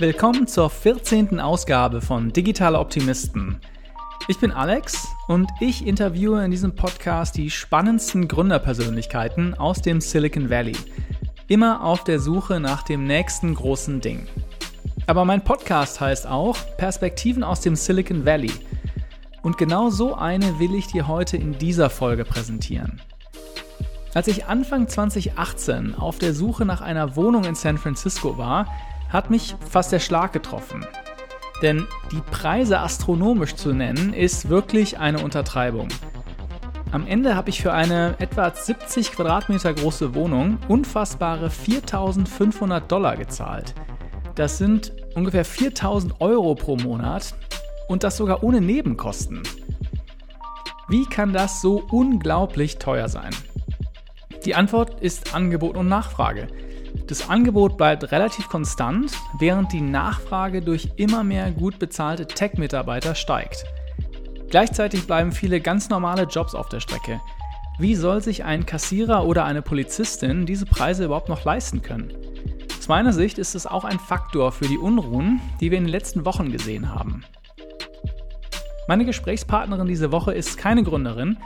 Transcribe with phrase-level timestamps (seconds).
[0.00, 1.40] Willkommen zur 14.
[1.40, 3.60] Ausgabe von Digitale Optimisten.
[4.28, 10.48] Ich bin Alex und ich interviewe in diesem Podcast die spannendsten Gründerpersönlichkeiten aus dem Silicon
[10.48, 10.74] Valley.
[11.48, 14.26] Immer auf der Suche nach dem nächsten großen Ding.
[15.06, 18.52] Aber mein Podcast heißt auch Perspektiven aus dem Silicon Valley.
[19.42, 23.02] Und genau so eine will ich dir heute in dieser Folge präsentieren.
[24.14, 28.66] Als ich Anfang 2018 auf der Suche nach einer Wohnung in San Francisco war,
[29.10, 30.86] hat mich fast der Schlag getroffen.
[31.62, 35.88] Denn die Preise astronomisch zu nennen, ist wirklich eine Untertreibung.
[36.92, 43.74] Am Ende habe ich für eine etwa 70 Quadratmeter große Wohnung unfassbare 4500 Dollar gezahlt.
[44.34, 47.34] Das sind ungefähr 4000 Euro pro Monat
[47.88, 49.42] und das sogar ohne Nebenkosten.
[50.88, 53.30] Wie kann das so unglaublich teuer sein?
[54.44, 56.48] Die Antwort ist Angebot und Nachfrage.
[57.06, 63.64] Das Angebot bleibt relativ konstant, während die Nachfrage durch immer mehr gut bezahlte Tech-Mitarbeiter steigt.
[64.50, 67.20] Gleichzeitig bleiben viele ganz normale Jobs auf der Strecke.
[67.78, 72.12] Wie soll sich ein Kassierer oder eine Polizistin diese Preise überhaupt noch leisten können?
[72.78, 75.90] Aus meiner Sicht ist es auch ein Faktor für die Unruhen, die wir in den
[75.90, 77.24] letzten Wochen gesehen haben.
[78.88, 81.38] Meine Gesprächspartnerin diese Woche ist keine Gründerin,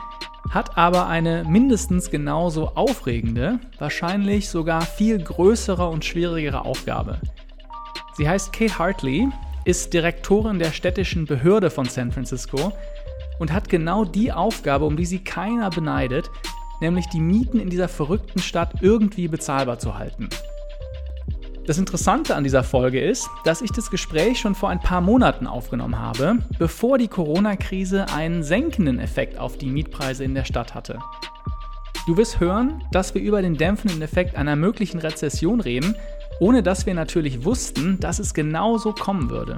[0.50, 7.18] hat aber eine mindestens genauso aufregende, wahrscheinlich sogar viel größere und schwierigere Aufgabe.
[8.16, 9.28] Sie heißt Kate Hartley,
[9.64, 12.72] ist Direktorin der städtischen Behörde von San Francisco
[13.38, 16.30] und hat genau die Aufgabe, um die sie keiner beneidet,
[16.80, 20.28] nämlich die Mieten in dieser verrückten Stadt irgendwie bezahlbar zu halten.
[21.66, 25.46] Das Interessante an dieser Folge ist, dass ich das Gespräch schon vor ein paar Monaten
[25.46, 30.98] aufgenommen habe, bevor die Corona-Krise einen senkenden Effekt auf die Mietpreise in der Stadt hatte.
[32.06, 35.96] Du wirst hören, dass wir über den dämpfenden Effekt einer möglichen Rezession reden,
[36.38, 39.56] ohne dass wir natürlich wussten, dass es genau so kommen würde.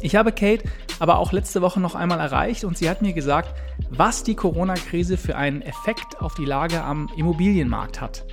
[0.00, 0.64] Ich habe Kate
[1.00, 3.54] aber auch letzte Woche noch einmal erreicht und sie hat mir gesagt,
[3.90, 8.24] was die Corona-Krise für einen Effekt auf die Lage am Immobilienmarkt hat.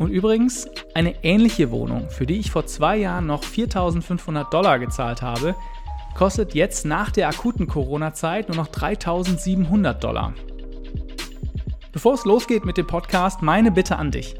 [0.00, 5.20] Und übrigens, eine ähnliche Wohnung, für die ich vor zwei Jahren noch 4500 Dollar gezahlt
[5.20, 5.54] habe,
[6.16, 10.32] kostet jetzt nach der akuten Corona-Zeit nur noch 3700 Dollar.
[11.92, 14.36] Bevor es losgeht mit dem Podcast, meine Bitte an dich.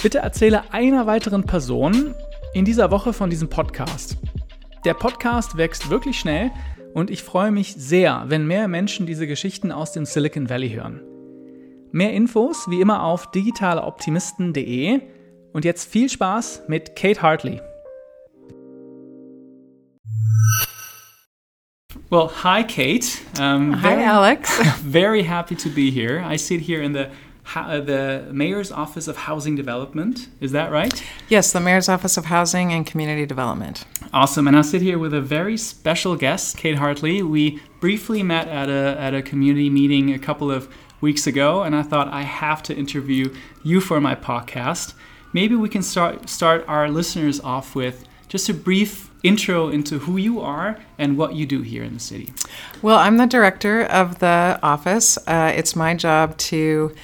[0.00, 2.14] Bitte erzähle einer weiteren Person
[2.52, 4.16] in dieser Woche von diesem Podcast.
[4.84, 6.52] Der Podcast wächst wirklich schnell
[6.92, 11.00] und ich freue mich sehr, wenn mehr Menschen diese Geschichten aus dem Silicon Valley hören.
[11.94, 15.00] Mehr Infos wie immer auf digitaleoptimisten.de
[15.52, 17.60] und jetzt viel Spaß mit Kate Hartley.
[22.10, 23.06] Well, hi, Kate.
[23.38, 24.60] Um, hi, very, Alex.
[24.82, 26.20] very happy to be here.
[26.28, 27.10] I sit here in the
[27.54, 30.28] uh, the mayor's office of housing development.
[30.40, 31.00] Is that right?
[31.28, 33.84] Yes, the mayor's office of housing and community development.
[34.12, 34.48] Awesome.
[34.48, 37.22] And I sit here with a very special guest, Kate Hartley.
[37.22, 40.68] We briefly met at a at a community meeting a couple of
[41.04, 43.32] weeks ago, and I thought I have to interview
[43.62, 44.94] you for my podcast.
[45.32, 47.96] Maybe we can start start our listeners off with
[48.28, 52.00] just a brief intro into who you are and what you do here in the
[52.00, 52.32] city.
[52.82, 55.18] Well, I'm the director of the office.
[55.26, 56.94] Uh, it's my job to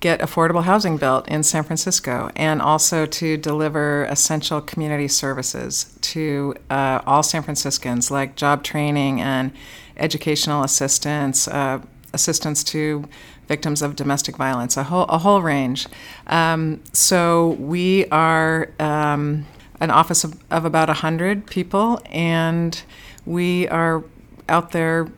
[0.00, 6.54] get affordable housing built in San Francisco and also to deliver essential community services to
[6.68, 9.50] uh, all San Franciscans, like job training and
[9.96, 11.80] educational assistance, uh,
[12.14, 13.04] assistance to
[13.48, 15.86] victims of domestic violence, a whole, a whole range.
[16.26, 19.46] Um, so we are um,
[19.80, 22.80] an office of, of about 100 people, and
[23.26, 24.04] we are
[24.48, 25.08] out there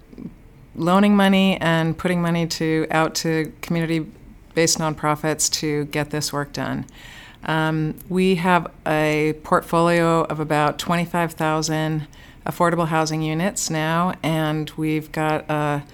[0.74, 6.84] loaning money and putting money to out to community-based nonprofits to get this work done.
[7.44, 12.06] Um, we have a portfolio of about 25,000
[12.44, 15.84] affordable housing units now, and we've got a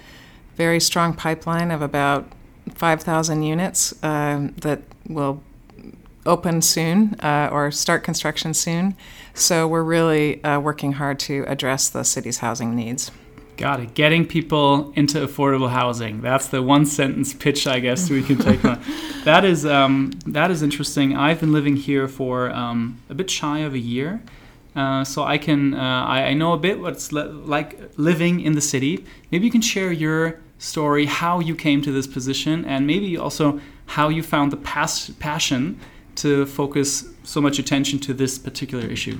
[0.56, 2.26] very strong pipeline of about
[2.74, 5.42] 5,000 units um, that will
[6.24, 8.96] open soon uh, or start construction soon.
[9.34, 13.10] So we're really uh, working hard to address the city's housing needs.
[13.56, 13.94] Got it.
[13.94, 16.20] Getting people into affordable housing.
[16.20, 18.82] That's the one sentence pitch, I guess, we can take on.
[19.22, 21.16] That is, um, that is interesting.
[21.16, 24.20] I've been living here for um, a bit shy of a year.
[24.74, 28.54] Uh, so I can uh, I, I, know a bit what it's like living in
[28.54, 29.04] the city.
[29.30, 33.60] Maybe you can share your story, how you came to this position, and maybe also
[33.86, 35.78] how you found the pas- passion
[36.14, 39.18] to focus so much attention to this particular issue?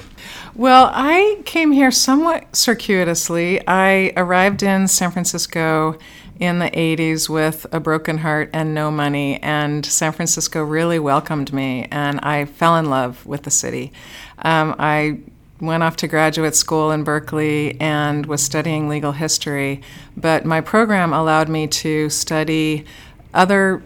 [0.55, 3.67] Well, I came here somewhat circuitously.
[3.67, 5.99] I arrived in San Francisco
[6.41, 11.53] in the 80s with a broken heart and no money, and San Francisco really welcomed
[11.53, 13.93] me, and I fell in love with the city.
[14.39, 15.21] Um, I
[15.63, 19.81] went off to graduate school in Berkeley and was studying legal history,
[20.17, 22.85] but my program allowed me to study
[23.33, 23.81] other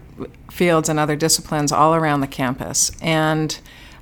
[0.51, 2.91] fields and other disciplines all around the campus.
[3.03, 3.57] And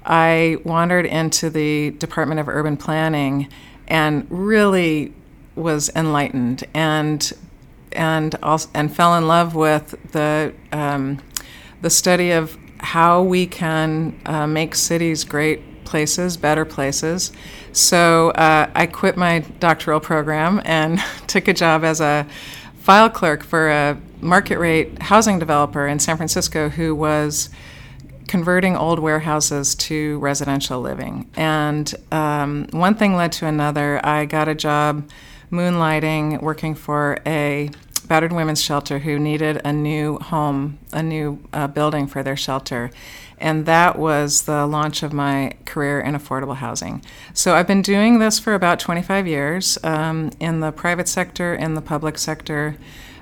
[0.07, 3.49] I wandered into the Department of Urban Planning
[3.89, 5.13] and really
[5.57, 7.33] was enlightened and
[7.93, 11.21] and also, and fell in love with the um,
[11.83, 17.33] the study of how we can uh, make cities great places, better places.
[17.73, 22.27] So uh, I quit my doctoral program and took a job as a
[22.79, 27.51] file clerk for a market rate housing developer in San Francisco who was
[28.27, 31.31] converting old warehouses to residential living.
[31.37, 34.05] And um, one thing led to another.
[34.05, 35.09] I got a job
[35.51, 37.71] moonlighting, working for a
[38.07, 42.91] battered women's shelter who needed a new home, a new uh, building for their shelter.
[43.39, 47.03] And that was the launch of my career in affordable housing.
[47.33, 51.75] So I've been doing this for about 25 years um, in the private sector, in
[51.75, 52.77] the public sector.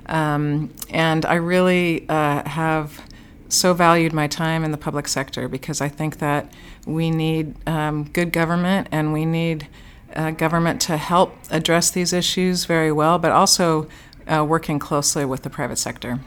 [0.06, 3.00] Um, and I really uh, have
[3.49, 6.53] so valued my time in the public sector because I think that
[6.87, 9.69] we need um, good government and we need
[10.14, 13.88] uh, government to help address these issues very well, but also
[14.26, 16.20] uh, working closely with the private sector.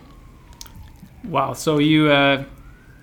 [1.24, 1.54] Wow!
[1.54, 2.46] So you uh,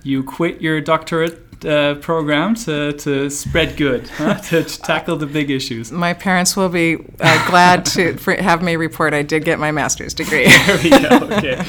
[0.04, 4.34] you quit your doctorate uh, program to, to spread good, huh?
[4.49, 5.93] to, to, tackle the big issues.
[5.93, 10.14] My parents will be uh, glad to have me report I did get my master's
[10.14, 10.46] degree.
[10.66, 11.26] there we go.
[11.37, 11.62] Okay.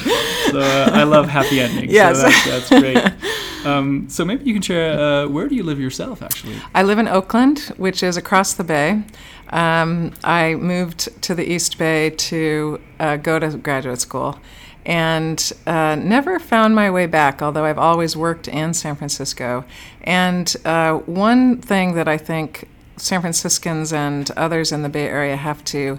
[0.50, 1.92] So uh, I love happy endings.
[1.92, 2.16] Yes.
[2.16, 3.66] So that's, that's great.
[3.66, 6.56] Um, so maybe you can share uh, where do you live yourself, actually?
[6.74, 9.02] I live in Oakland, which is across the bay.
[9.50, 14.38] Um, I moved to the East Bay to uh, go to graduate school
[14.86, 19.64] and uh, never found my way back, although I've always worked in San Francisco.
[20.02, 25.36] And uh, one thing that I think San Franciscans and others in the Bay Area
[25.36, 25.98] have to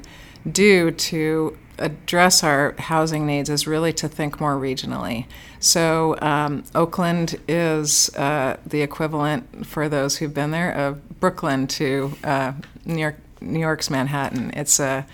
[0.50, 5.26] do to address our housing needs is really to think more regionally.
[5.60, 12.14] So, um, Oakland is uh, the equivalent for those who've been there of Brooklyn to
[12.24, 12.54] uh,
[12.86, 14.52] New York, New York's Manhattan.
[14.52, 15.06] It's a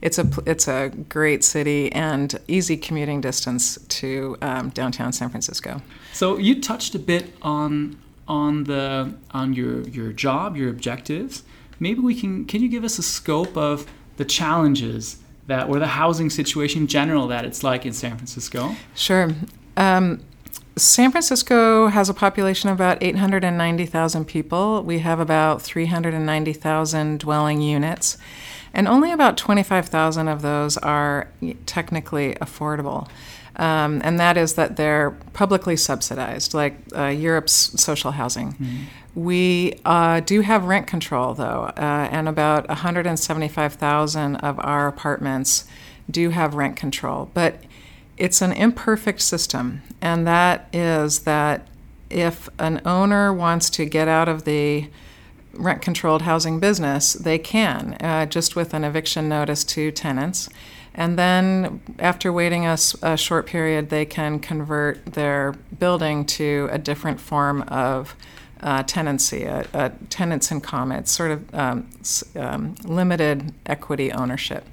[0.00, 5.82] it's a it's a great city and easy commuting distance to um, downtown San Francisco.
[6.12, 11.42] So you touched a bit on on the on your your job, your objectives.
[11.80, 13.86] Maybe we can can you give us a scope of
[14.16, 18.76] the challenges that or the housing situation in general that it's like in San Francisco?
[18.94, 19.30] Sure.
[19.76, 20.20] Um,
[20.76, 24.82] San Francisco has a population of about 890,000 people.
[24.84, 28.16] We have about 390,000 dwelling units
[28.74, 31.28] and only about 25,000 of those are
[31.66, 33.08] technically affordable.
[33.56, 38.52] Um, and that is that they're publicly subsidized, like uh, Europe's social housing.
[38.52, 38.84] Mm-hmm.
[39.14, 45.64] We uh, do have rent control, though, uh, and about 175,000 of our apartments
[46.08, 47.30] do have rent control.
[47.34, 47.64] But
[48.16, 51.66] it's an imperfect system, and that is that
[52.10, 54.88] if an owner wants to get out of the
[55.58, 60.48] rent controlled housing business, they can, uh, just with an eviction notice to tenants.
[60.94, 66.78] And then, after waiting a, a, short period, they can convert their building to a
[66.78, 68.16] different form of
[68.62, 70.98] uh, tenancy, a, a, tenants in common.
[70.98, 71.88] It's sort of um,
[72.34, 74.64] um, limited equity ownership.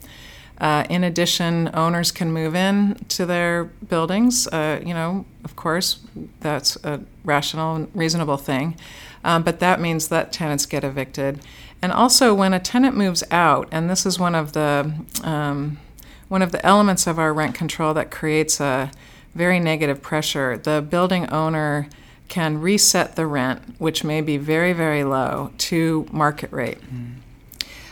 [0.58, 4.48] Uh, in addition, owners can move in to their buildings.
[4.48, 6.00] Uh, you know, of course,
[6.40, 8.78] that's a rational and reasonable thing.
[9.26, 11.42] Um, but that means that tenants get evicted.
[11.82, 15.80] And also, when a tenant moves out, and this is one of the um,
[16.28, 18.92] one of the elements of our rent control that creates a
[19.34, 21.90] very negative pressure, the building owner
[22.28, 26.80] can reset the rent, which may be very, very low, to market rate.
[26.82, 27.16] Mm.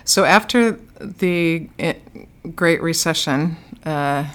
[0.05, 1.93] So after the eh,
[2.55, 4.25] Great Recession uh,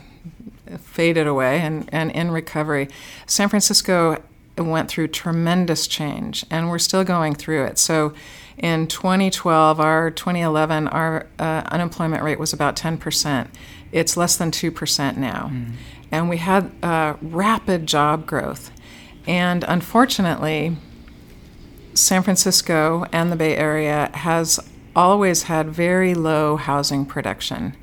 [0.79, 2.89] faded away and, and in recovery,
[3.27, 4.23] San Francisco
[4.67, 7.79] went through tremendous change, and we're still going through it.
[7.79, 8.15] So,
[8.57, 13.49] in 2012, our 2011, our uh, unemployment rate was about 10%.
[13.93, 15.51] It's less than 2% now.
[15.53, 15.73] Mm.
[16.11, 18.73] And we had uh, rapid job growth.
[19.27, 20.77] And unfortunately,
[21.95, 24.59] San Francisco and the Bay Area has
[24.97, 27.77] always had very low housing production.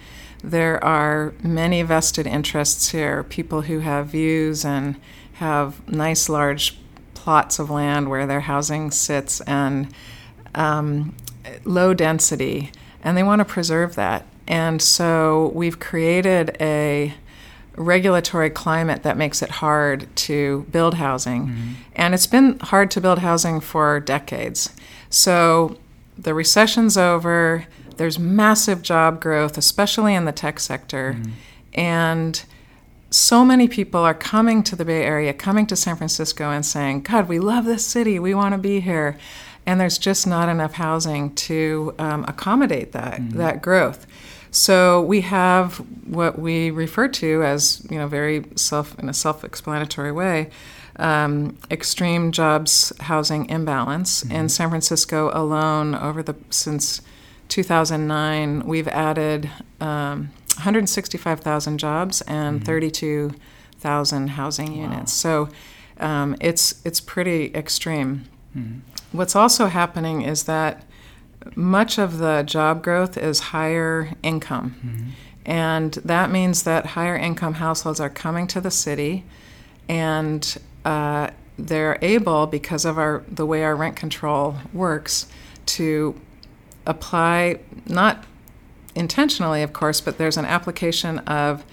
[0.43, 4.99] There are many vested interests here, people who have views and
[5.35, 6.77] have nice large
[7.13, 9.93] plots of land where their housing sits and
[10.53, 11.15] um,
[11.63, 12.71] low density,
[13.03, 14.25] and they want to preserve that.
[14.47, 17.13] And so we've created a
[17.75, 21.47] regulatory climate that makes it hard to build housing.
[21.47, 21.71] Mm-hmm.
[21.95, 24.73] And it's been hard to build housing for decades.
[25.09, 25.77] So
[26.17, 27.65] the recession's over.
[27.97, 31.17] There's massive job growth, especially in the tech sector,
[31.73, 32.45] and
[33.09, 37.01] so many people are coming to the Bay Area, coming to San Francisco, and saying,
[37.01, 38.19] "God, we love this city.
[38.19, 39.17] We want to be here."
[39.65, 44.05] And there's just not enough housing to um, accommodate that that growth.
[44.55, 50.13] So we have what we refer to as, you know, very self in a self-explanatory
[50.13, 50.49] way,
[50.95, 55.93] um, extreme jobs housing imbalance in San Francisco alone.
[55.93, 57.01] Over the since
[57.49, 65.13] 2009, we've added um, 165,000 jobs and 32,000 housing units.
[65.13, 65.49] So
[65.99, 68.25] um, it's it's pretty extreme.
[69.11, 70.83] What's also happening is that
[71.55, 75.13] much of the job growth is higher income.
[75.45, 79.23] And that means that higher income households are coming to the city
[79.87, 85.27] and uh, they're able, because of our, the way our rent control works,
[85.67, 86.19] to
[86.85, 88.25] apply, not
[88.95, 91.63] intentionally, of course, but there's an application of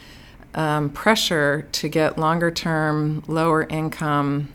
[0.55, 4.49] um, pressure to get longer term, lower income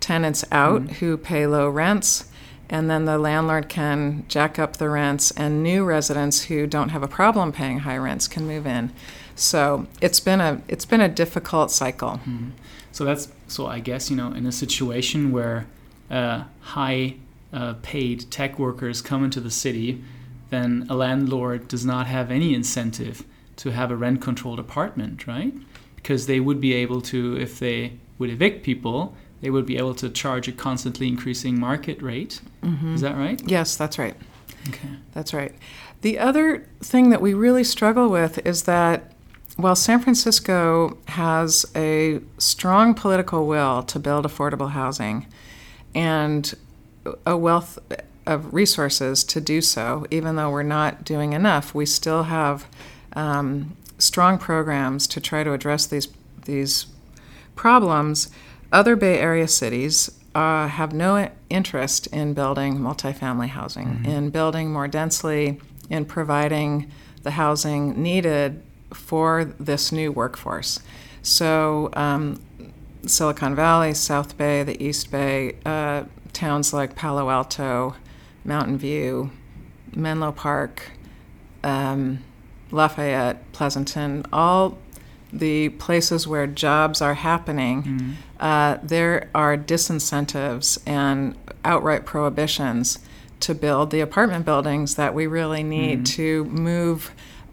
[0.00, 2.30] tenants out who pay low rents
[2.70, 7.02] and then the landlord can jack up the rents and new residents who don't have
[7.02, 8.92] a problem paying high rents can move in.
[9.34, 12.20] So it's been a it's been a difficult cycle.
[12.92, 15.66] So that's so I guess you know in a situation where
[16.10, 17.16] uh, high
[17.52, 20.04] uh, paid tech workers come into the city,
[20.50, 23.24] then a landlord does not have any incentive
[23.56, 25.54] to have a rent controlled apartment, right?
[25.96, 29.94] Because they would be able to, if they would evict people, they would be able
[29.94, 32.40] to charge a constantly increasing market rate.
[32.62, 32.94] Mm-hmm.
[32.94, 33.40] Is that right?
[33.46, 34.14] yes that's right
[34.68, 34.88] Okay.
[35.12, 35.54] That's right.
[36.02, 39.12] The other thing that we really struggle with is that
[39.56, 45.26] while San Francisco has a strong political will to build affordable housing
[45.94, 46.54] and
[47.26, 47.78] a wealth
[48.26, 52.66] of resources to do so, even though we're not doing enough, we still have
[53.14, 56.08] um, strong programs to try to address these
[56.44, 56.86] these
[57.54, 58.30] problems.
[58.72, 64.88] Other Bay Area cities uh, have no interest in building multifamily housing, in building more
[64.88, 65.60] densely,
[65.90, 66.90] in providing
[67.22, 68.62] the housing needed
[68.94, 70.80] for this new workforce.
[71.22, 72.40] So, um,
[73.06, 77.94] Silicon Valley, South Bay, the East Bay, uh, towns like Palo Alto,
[78.44, 79.30] Mountain View,
[79.94, 80.90] Menlo Park,
[81.62, 82.20] um,
[82.70, 84.78] Lafayette, Pleasanton, all
[85.32, 92.98] the places where jobs are happening, uh, there are disincentives and outright prohibitions
[93.40, 97.12] to build the apartment buildings that we really need to move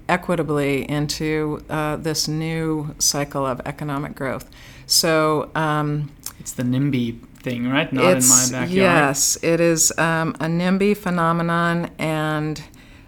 [0.10, 4.50] equitably into uh, this new cycle of economic growth.
[4.86, 7.91] So, um, It's the NIMBY thing, right?
[7.91, 8.70] Not in my backyard.
[8.72, 12.62] Yes, it is um, a NIMBY phenomenon, and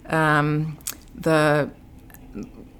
[0.07, 0.77] um,
[1.15, 1.69] the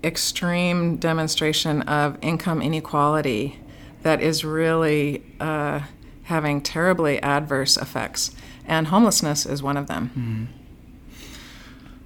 [0.03, 3.59] extreme demonstration of income inequality
[4.03, 5.81] that is really uh,
[6.23, 8.31] having terribly adverse effects.
[8.65, 10.49] And homelessness is one of them.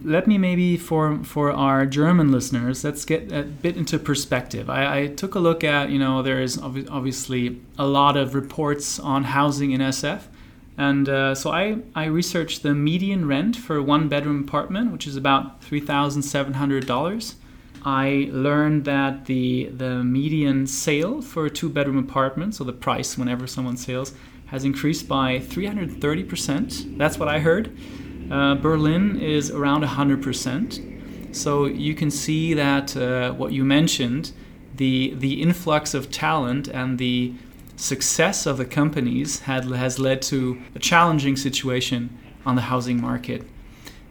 [0.04, 4.70] Let me maybe for for our German listeners, let's get a bit into perspective.
[4.70, 8.36] I, I took a look at you know there is obvi- obviously a lot of
[8.36, 10.24] reports on housing in SF,
[10.78, 15.16] and uh, so I I researched the median rent for one bedroom apartment, which is
[15.16, 17.36] about three thousand seven hundred dollars.
[17.86, 23.18] I learned that the the median sale for a two bedroom apartment, so the price
[23.18, 24.14] whenever someone sales,
[24.48, 26.98] has increased by 330%.
[26.98, 27.76] That's what I heard.
[28.32, 31.36] Uh, Berlin is around 100%.
[31.36, 34.32] So you can see that uh, what you mentioned,
[34.75, 37.34] the the influx of talent and the
[37.75, 42.15] success of the companies had has led to a challenging situation
[42.46, 43.44] on the housing market.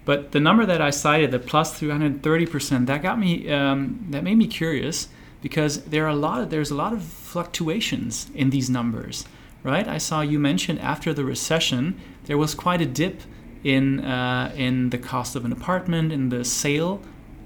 [0.04, 4.36] But the number that I cited, the plus 330%, that got me um, that made
[4.36, 5.08] me curious
[5.40, 9.26] because there are a lot of there's a lot of fluctuations in these numbers,
[9.62, 9.86] right?
[9.86, 13.20] I saw you mentioned after the recession there was quite a dip
[13.64, 17.00] in uh, in the cost of an apartment, in the sale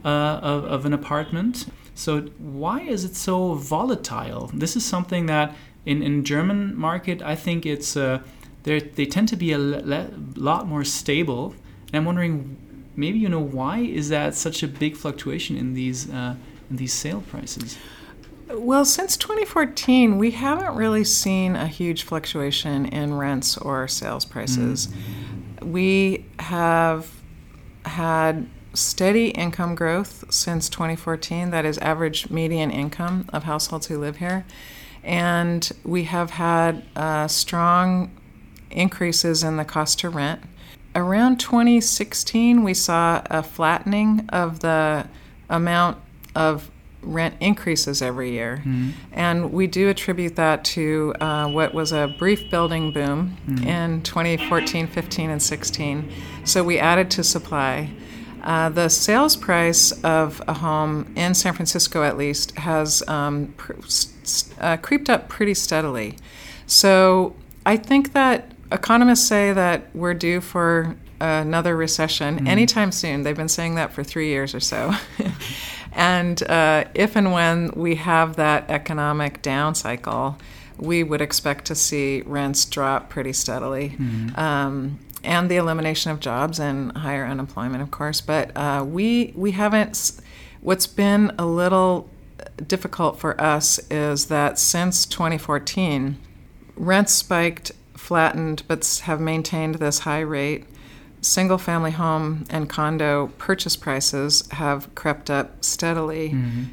[0.05, 0.09] uh,
[0.43, 1.67] of, of an apartment.
[1.95, 4.51] So why is it so volatile?
[4.53, 5.55] This is something that
[5.85, 8.21] in in German market, I think it's uh,
[8.63, 11.55] they they tend to be a lot more stable.
[11.89, 12.57] And I'm wondering,
[12.97, 16.35] maybe you know why is that such a big fluctuation in these uh,
[16.71, 17.79] in these sale prices?
[18.49, 24.89] Well, since 2014, we haven't really seen a huge fluctuation in rents or sales prices.
[25.67, 27.11] We have
[27.85, 34.19] had steady income growth since 2014, that is, average median income of households who live
[34.19, 34.47] here.
[35.03, 38.13] And we have had uh, strong
[38.71, 40.41] increases in the cost to rent.
[40.95, 45.09] around 2016, we saw a flattening of the
[45.51, 45.99] amount
[46.37, 46.71] of
[47.07, 48.59] rent increases every year.
[48.59, 48.91] Mm-hmm.
[49.13, 53.67] And we do attribute that to uh, what was a brief building boom Mm-hmm.
[53.69, 56.13] in 2014, 15, and 16.
[56.45, 57.91] So we added to supply.
[58.43, 63.73] Uh, the sales price of a home in San Francisco, at least, has um, pr-
[64.61, 66.17] uh, creeped up pretty steadily.
[66.67, 67.35] So
[67.65, 73.23] I think that economists say that we're due for another recession anytime soon.
[73.23, 74.93] They've been saying that for three years or so.
[75.97, 80.37] and uh, if and when we have that economic down cycle,
[80.77, 83.97] we would expect to see rents drop pretty steadily.
[84.37, 88.21] Um, and the elimination of jobs and higher unemployment, of course.
[88.21, 90.21] But uh, we we haven't.
[90.61, 92.11] What's been a little
[92.67, 96.19] difficult for us is that since 2014,
[96.77, 100.65] rents spiked, flattened, but have maintained this high rate.
[101.27, 106.29] Single family home and condo purchase prices have crept up steadily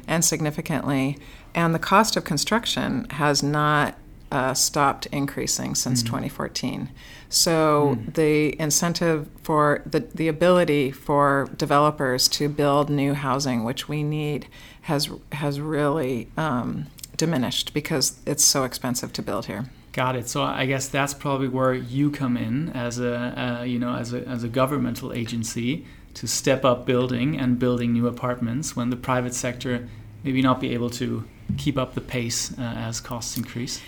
[0.06, 1.18] and significantly,
[1.56, 3.96] and the cost of construction has not
[4.30, 6.88] uh, stopped increasing since 2014.
[7.28, 14.04] So the incentive for the, the ability for developers to build new housing, which we
[14.04, 14.46] need,
[14.82, 19.64] has has really um, diminished because it's so expensive to build here.
[19.94, 20.28] Got it.
[20.28, 24.12] So I guess that's probably where you come in as a uh, you know as
[24.12, 28.96] a as a governmental agency to step up building and building new apartments when the
[28.96, 29.88] private sector
[30.24, 31.24] maybe not be able to
[31.58, 33.80] keep up the pace uh, as costs increase.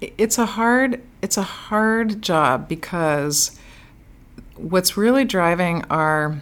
[0.00, 3.58] it's a hard it's a hard job because
[4.54, 6.40] what's really driving our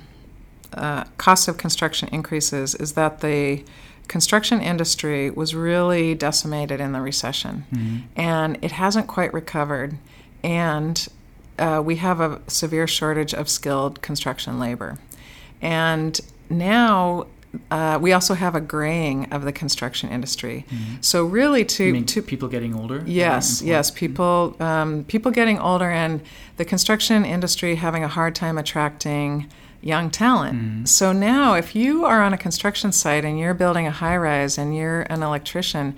[0.75, 3.64] uh, cost of construction increases is that the
[4.08, 7.64] construction industry was really decimated in the recession.
[8.16, 9.98] And it hasn't quite recovered.
[10.42, 11.06] And
[11.58, 14.98] uh, we have a severe shortage of skilled construction labor.
[15.60, 16.20] And
[16.50, 17.26] now
[17.71, 20.66] uh, we also have a graying of the construction industry.
[21.00, 23.02] So really to to people getting older.
[23.06, 23.90] Yes, yes.
[23.90, 26.21] People, um, people getting older, and
[26.56, 29.50] the construction industry having a hard time attracting
[29.86, 30.58] young talent.
[30.58, 30.84] Mm-hmm.
[30.84, 34.58] So now, if you are on a construction site and you're building a high rise
[34.58, 35.94] and you're an electrician,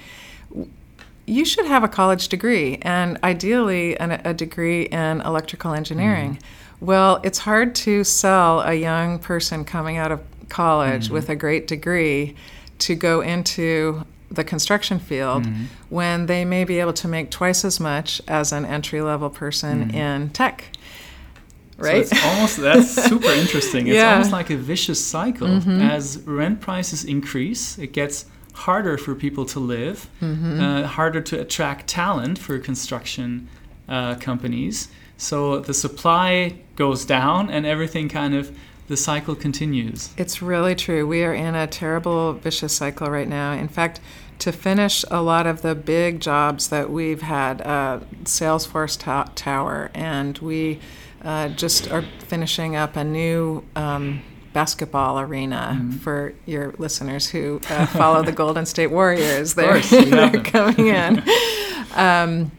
[1.26, 6.34] you should have a college degree, and ideally an, a degree in electrical engineering.
[6.34, 6.86] Mm-hmm.
[6.86, 11.14] Well, it's hard to sell a young person coming out of college mm-hmm.
[11.14, 12.36] with a great degree
[12.78, 15.46] to go into the construction field
[15.88, 19.90] when they may be able to make twice as much as an entry level person
[19.90, 20.70] in tech.
[21.78, 21.96] So Right?
[22.02, 23.86] it's almost that's super interesting.
[23.86, 24.12] It's Yeah.
[24.14, 25.46] Almost like a vicious cycle.
[25.80, 30.60] As rent prices increase, it gets harder for people to live, Mm-hmm.
[30.60, 33.48] uh, harder to attract talent for construction
[33.88, 34.88] uh, companies.
[35.16, 38.56] So the supply goes down, and everything kind of
[38.88, 40.10] the cycle continues.
[40.16, 41.06] It's really true.
[41.06, 43.52] We are in a terrible vicious cycle right now.
[43.52, 44.00] In fact,
[44.40, 49.90] to finish a lot of the big jobs that we've had, uh, Salesforce to- Tower,
[49.94, 50.78] and we
[51.22, 57.86] uh, just are finishing up a new um, basketball arena for your listeners who uh,
[57.86, 59.54] follow the Golden State Warriors.
[59.56, 61.22] They're, course, they're coming in.
[61.96, 62.52] Um,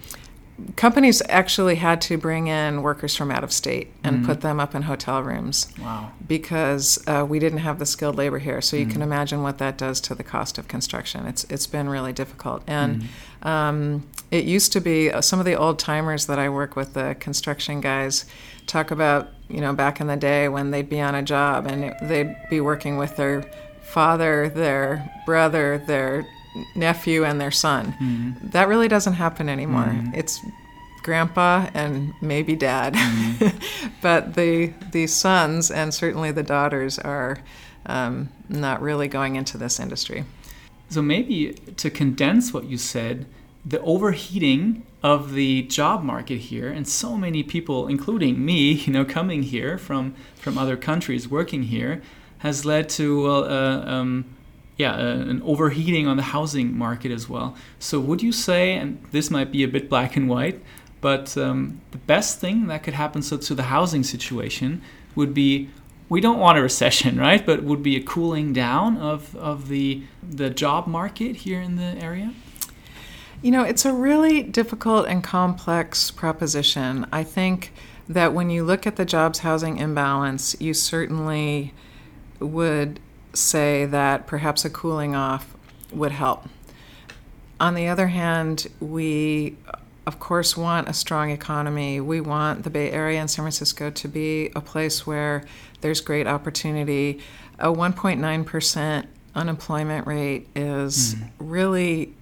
[0.76, 4.76] companies actually had to bring in workers from out of state and put them up
[4.76, 6.12] in hotel rooms Wow.
[6.28, 8.60] because uh, we didn't have the skilled labor here.
[8.60, 11.26] So you can imagine what that does to the cost of construction.
[11.28, 13.08] It's it's been really difficult, and
[13.44, 16.94] um, it used to be uh, some of the old timers that I work with,
[16.94, 18.26] the construction guys,
[18.68, 21.86] talk about you know back in the day when they'd be on a job and
[21.86, 23.44] it, they'd be working with their
[23.82, 26.28] father, their brother, their
[26.76, 28.38] nephew, and their son.
[28.52, 29.90] That really doesn't happen anymore.
[30.14, 30.40] It's
[31.02, 32.96] grandpa and maybe dad.
[34.02, 37.40] But the the sons and certainly the daughters are
[37.86, 40.24] um, not really going into this industry.
[40.90, 43.26] So maybe to condense what you said,
[43.70, 49.06] the overheating of the job market here, and so many people, including me, you know,
[49.06, 52.02] coming here from from other countries, working here,
[52.40, 54.26] has led to well, uh, um,
[54.78, 57.56] yeah, uh, an overheating on the housing market as well.
[57.80, 60.62] So would you say, and this might be a bit black and white,
[61.02, 64.82] but um, the best thing that could happen so to the housing situation
[65.16, 65.70] would be
[66.08, 67.46] we don't want a recession, right?
[67.46, 72.02] But would be a cooling down of, of the the job market here in the
[72.02, 72.34] area.
[73.42, 77.08] You know, it's a really difficult and complex proposition.
[77.12, 77.72] I think
[78.08, 81.74] that when you look at the jobs housing imbalance, you certainly
[82.40, 83.00] would
[83.34, 85.56] say that perhaps a cooling off
[85.92, 86.50] would help.
[87.60, 89.58] On the other hand, we
[90.10, 92.02] of course, want a strong economy.
[92.02, 95.44] We want the Bay Area and San Francisco to be a place where
[95.82, 97.20] there's great opportunity.
[97.60, 101.30] A 1.9% unemployment rate is mm.
[101.38, 102.16] really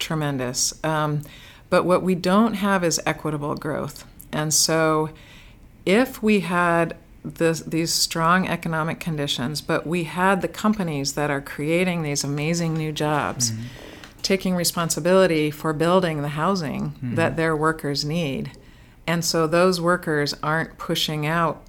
[0.00, 0.82] tremendous.
[0.84, 1.22] Um,
[1.68, 4.04] but what we don't have is equitable growth.
[4.32, 5.10] And so,
[5.86, 11.40] if we had this, these strong economic conditions, but we had the companies that are
[11.40, 13.52] creating these amazing new jobs.
[13.52, 13.62] Mm-hmm
[14.22, 17.14] taking responsibility for building the housing mm-hmm.
[17.14, 18.52] that their workers need.
[19.06, 21.62] And so those workers aren't pushing out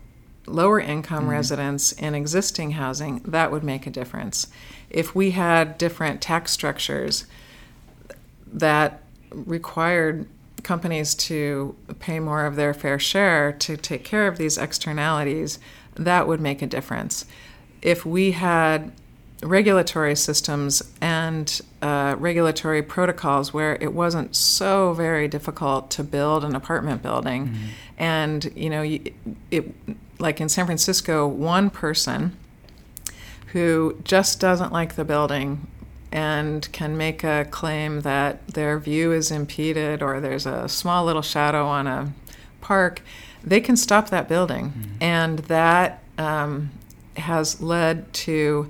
[0.45, 1.31] lower income mm-hmm.
[1.31, 4.47] residents in existing housing, that would make a difference.
[4.89, 7.25] If we had different tax structures
[8.51, 10.27] that required
[10.63, 15.59] companies to pay more of their fair share to take care of these externalities,
[15.95, 17.25] that would make a difference.
[17.81, 18.91] If we had
[19.43, 26.55] regulatory systems and uh, regulatory protocols where it wasn't so very difficult to build an
[26.55, 27.47] apartment building.
[27.47, 27.65] Mm-hmm.
[27.97, 28.99] And, you know,
[29.49, 29.75] it,
[30.19, 32.37] like in San Francisco, one person
[33.47, 35.67] who just doesn't like the building
[36.11, 41.21] and can make a claim that their view is impeded or there's a small little
[41.21, 42.13] shadow on a
[42.59, 43.01] park,
[43.43, 44.71] they can stop that building.
[44.71, 45.03] Mm-hmm.
[45.03, 46.71] And that um,
[47.17, 48.69] has led to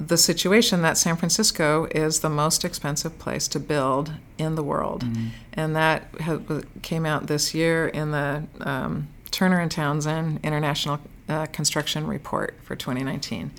[0.00, 5.04] the situation that San Francisco is the most expensive place to build in the world,
[5.04, 5.28] mm-hmm.
[5.54, 6.40] and that has,
[6.82, 12.76] came out this year in the um, Turner and Townsend International uh, Construction Report for
[12.76, 13.50] 2019.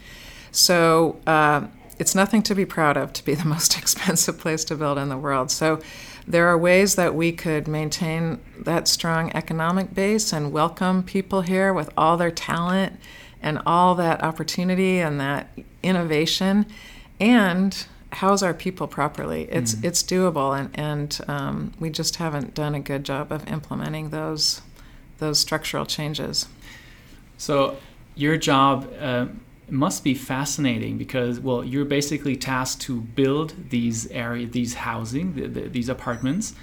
[0.52, 1.68] So uh,
[2.00, 5.10] it's nothing to be proud of to be the most expensive place to build in
[5.10, 5.52] the world.
[5.52, 5.82] So
[6.26, 11.74] there are ways that we could maintain that strong economic base and welcome people here
[11.74, 13.00] with all their talent
[13.42, 15.50] and all that opportunity and that
[15.84, 16.66] innovation
[17.20, 19.44] and house our people properly.
[19.52, 23.48] It's mm it's doable, and and um, we just haven't done a good job of
[23.48, 24.62] implementing those
[25.20, 26.48] those structural changes.
[27.38, 27.78] So
[28.16, 29.28] your job uh,
[29.72, 35.48] must be fascinating because well, you're basically tasked to build these area these housing the,
[35.48, 36.54] the, these apartments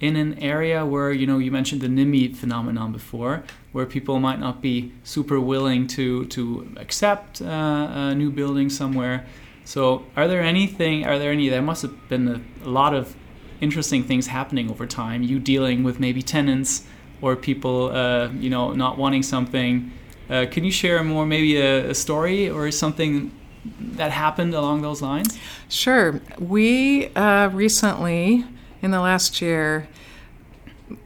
[0.00, 4.38] in an area where you know you mentioned the NIMBY phenomenon before, where people might
[4.38, 9.26] not be super willing to to accept uh, a new building somewhere.
[9.64, 11.04] So, are there anything?
[11.06, 11.48] Are there any?
[11.48, 13.16] There must have been a, a lot of
[13.60, 15.22] interesting things happening over time.
[15.22, 16.86] You dealing with maybe tenants
[17.22, 19.90] or people, uh, you know, not wanting something.
[20.28, 23.32] Uh, can you share more, maybe a, a story or something
[23.80, 25.38] that happened along those lines?
[25.68, 26.20] Sure.
[26.38, 28.44] We uh, recently
[28.82, 29.88] in the last year,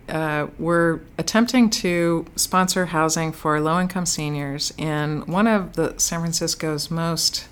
[0.09, 6.21] uh, we're attempting to sponsor housing for low income seniors in one of the San
[6.21, 7.47] Francisco's most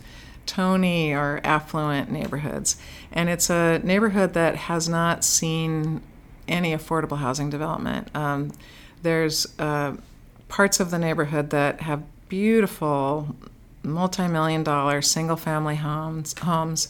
[0.44, 2.76] tony or affluent neighborhoods.
[3.12, 6.02] And it's a neighborhood that has not seen
[6.46, 8.08] any affordable housing development.
[8.14, 8.52] Um,
[9.02, 9.96] there's uh,
[10.48, 13.36] parts of the neighborhood that have beautiful
[13.82, 16.38] multi million dollar single family homes.
[16.38, 16.88] homes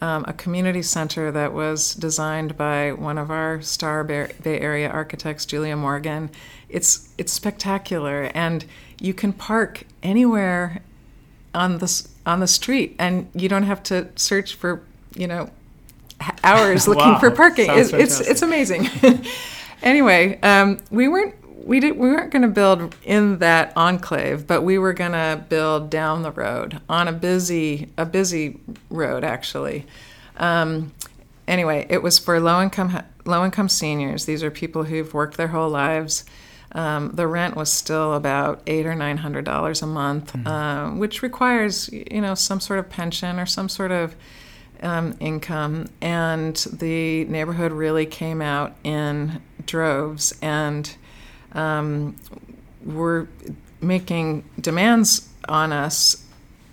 [0.00, 5.46] um, a community center that was designed by one of our star Bay Area architects,
[5.46, 6.30] Julia Morgan.
[6.68, 8.64] It's it's spectacular, and
[9.00, 10.82] you can park anywhere
[11.54, 14.82] on the on the street, and you don't have to search for
[15.14, 15.50] you know
[16.42, 17.18] hours looking wow.
[17.18, 17.66] for parking.
[17.70, 18.88] It's, it's, it's amazing.
[19.82, 21.34] anyway, um, we weren't
[21.64, 25.44] we did we weren't going to build in that enclave, but we were going to
[25.48, 29.86] build down the road on a busy a busy road actually.
[30.36, 30.92] Um,
[31.48, 34.26] anyway, it was for low income low income seniors.
[34.26, 36.24] These are people who've worked their whole lives.
[36.72, 40.46] Um, the rent was still about eight or nine hundred dollars a month, mm-hmm.
[40.46, 44.14] uh, which requires you know some sort of pension or some sort of
[44.82, 45.86] um, income.
[46.02, 50.94] And the neighborhood really came out in droves and
[51.54, 52.16] um,
[52.84, 53.28] were
[53.80, 56.24] making demands on us,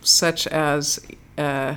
[0.01, 0.99] such as,
[1.37, 1.75] uh,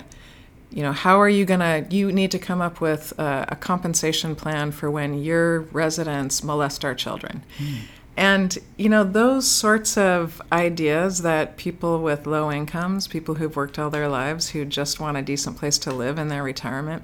[0.70, 3.56] you know, how are you going to, you need to come up with uh, a
[3.56, 7.42] compensation plan for when your residents molest our children.
[7.58, 7.78] Mm.
[8.16, 13.78] And, you know, those sorts of ideas that people with low incomes, people who've worked
[13.78, 17.02] all their lives, who just want a decent place to live in their retirement,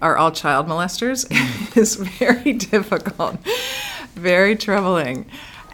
[0.00, 1.76] are all child molesters mm.
[1.76, 3.38] is very difficult
[4.14, 5.26] very troubling.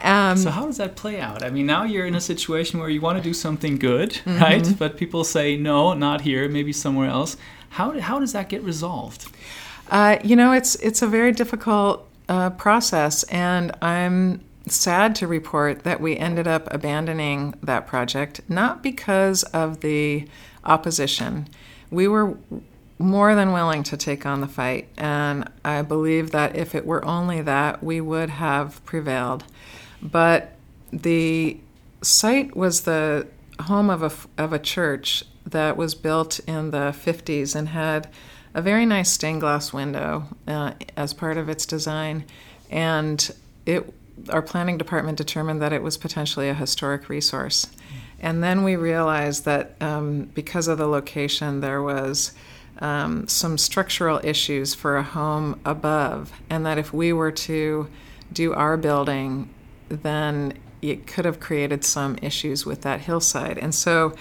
[0.02, 1.42] Um, so how does that play out?
[1.42, 4.38] I mean, now you're in a situation where you want to do something good, mm-hmm.
[4.38, 4.74] right?
[4.78, 7.36] But people say no, not here, maybe somewhere else.
[7.70, 9.30] How how does that get resolved?
[9.90, 15.84] Uh, you know, it's it's a very difficult uh, process, and I'm sad to report
[15.84, 20.26] that we ended up abandoning that project not because of the
[20.64, 21.48] opposition.
[21.90, 22.36] We were
[23.00, 24.86] more than willing to take on the fight.
[24.98, 29.44] And I believe that if it were only that, we would have prevailed.
[30.02, 30.52] But
[30.92, 31.58] the
[32.02, 33.26] site was the
[33.62, 38.08] home of a, of a church that was built in the 50s and had
[38.52, 42.24] a very nice stained glass window uh, as part of its design.
[42.70, 43.30] And
[43.64, 43.92] it,
[44.28, 47.66] our planning department determined that it was potentially a historic resource.
[48.20, 52.32] And then we realized that um, because of the location, there was
[52.80, 57.88] um, some structural issues for a home above, and that if we were to
[58.32, 59.48] do our building,
[59.88, 63.58] then it could have created some issues with that hillside.
[63.58, 64.14] And so,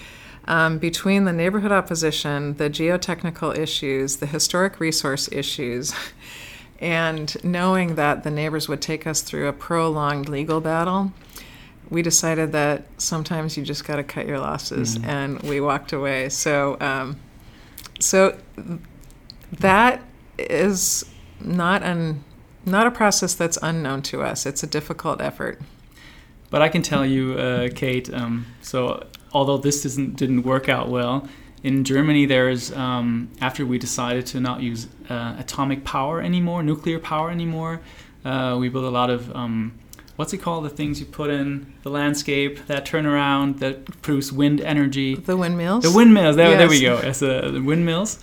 [0.46, 5.94] um, between the neighborhood opposition, the geotechnical issues, the historic resource issues,
[6.80, 11.12] and knowing that the neighbors would take us through a prolonged legal battle,
[11.88, 15.10] we decided that sometimes you just got to cut your losses, mm-hmm.
[15.10, 16.28] and we walked away.
[16.28, 17.16] So, um,
[18.00, 18.38] so
[19.52, 20.02] that
[20.38, 21.04] is
[21.40, 22.24] not an
[22.66, 24.44] not a process that's unknown to us.
[24.44, 25.60] It's a difficult effort.
[26.50, 28.12] But I can tell you, uh, Kate.
[28.12, 31.28] Um, so although this didn't didn't work out well,
[31.62, 36.98] in Germany there's um, after we decided to not use uh, atomic power anymore, nuclear
[36.98, 37.80] power anymore,
[38.24, 39.72] uh, we built a lot of um,
[40.20, 40.66] what's it called?
[40.66, 45.14] The things you put in the landscape that turn around that produce wind energy.
[45.14, 45.82] The windmills.
[45.82, 46.36] The windmills.
[46.36, 46.58] There, yes.
[46.58, 46.98] there we go.
[46.98, 48.18] As uh, the windmills.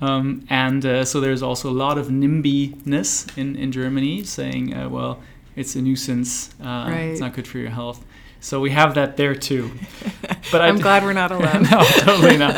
[0.00, 4.88] Um, and uh, so there's also a lot of NIMBY-ness in, in Germany saying, uh,
[4.88, 5.20] well,
[5.56, 6.50] it's a nuisance.
[6.60, 7.00] Uh, right.
[7.10, 8.04] It's not good for your health.
[8.38, 9.72] So we have that there too.
[10.52, 11.64] But I'm glad we're not alone.
[11.64, 12.56] no, totally not.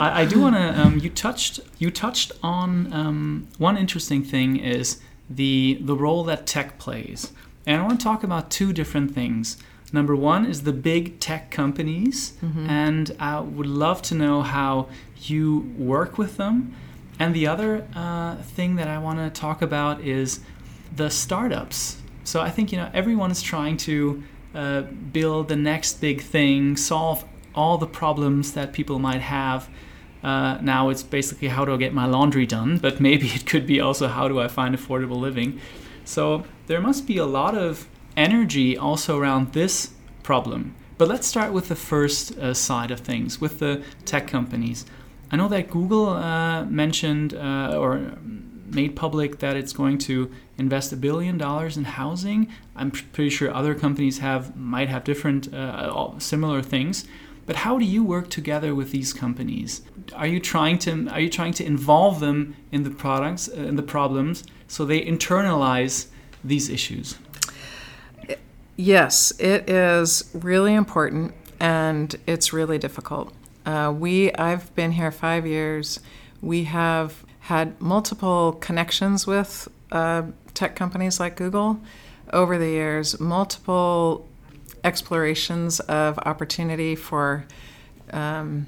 [0.00, 0.80] I, I do want to.
[0.80, 1.60] Um, you touched.
[1.78, 7.32] You touched on um, one interesting thing is the the role that tech plays,
[7.68, 9.58] and I want to talk about two different things.
[9.92, 12.68] Number one is the big tech companies, mm-hmm.
[12.68, 14.88] and I would love to know how
[15.22, 16.74] you work with them.
[17.20, 20.40] And the other uh, thing that I want to talk about is
[20.94, 24.22] the startups so I think you know everyone is trying to
[24.54, 29.68] uh, build the next big thing, solve all the problems that people might have.
[30.22, 33.66] Uh, now it's basically how do I get my laundry done, but maybe it could
[33.66, 35.58] be also how do I find affordable living.
[36.08, 39.90] So there must be a lot of energy also around this
[40.22, 40.74] problem.
[40.96, 44.86] But let's start with the first uh, side of things, with the tech companies.
[45.30, 48.16] I know that Google uh, mentioned uh, or
[48.70, 52.48] made public that it's going to invest a billion dollars in housing.
[52.74, 57.06] I'm pretty sure other companies have might have different uh, similar things.
[57.44, 59.82] But how do you work together with these companies?
[60.14, 63.76] Are you trying to are you trying to involve them in the products uh, in
[63.76, 66.06] the problems so they internalize
[66.44, 67.18] these issues?
[68.76, 73.32] Yes, it is really important and it's really difficult.
[73.66, 75.98] Uh, we I've been here five years.
[76.40, 80.22] We have had multiple connections with uh,
[80.54, 81.80] tech companies like Google
[82.32, 84.28] over the years, multiple
[84.84, 87.44] explorations of opportunity for
[88.12, 88.66] um,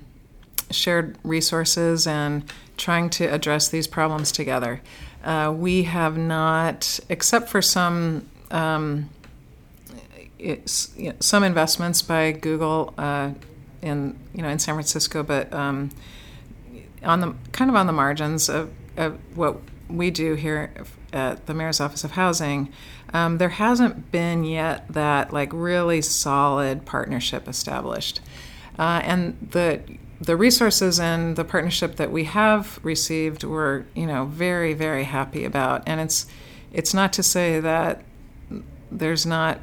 [0.70, 4.80] shared resources and trying to address these problems together.
[5.24, 9.10] Uh, we have not, except for some um,
[10.38, 10.62] you
[10.96, 13.32] know, some investments by Google uh,
[13.82, 15.90] in you know in San Francisco, but um,
[17.02, 20.72] on the kind of on the margins of, of what we do here
[21.12, 22.72] at the mayor's office of housing
[23.12, 28.20] um, there hasn't been yet that like really solid partnership established.
[28.78, 29.80] Uh, and the
[30.20, 35.44] the resources and the partnership that we have received we're you know very very happy
[35.44, 36.26] about and it's
[36.72, 38.02] it's not to say that
[38.90, 39.58] there's not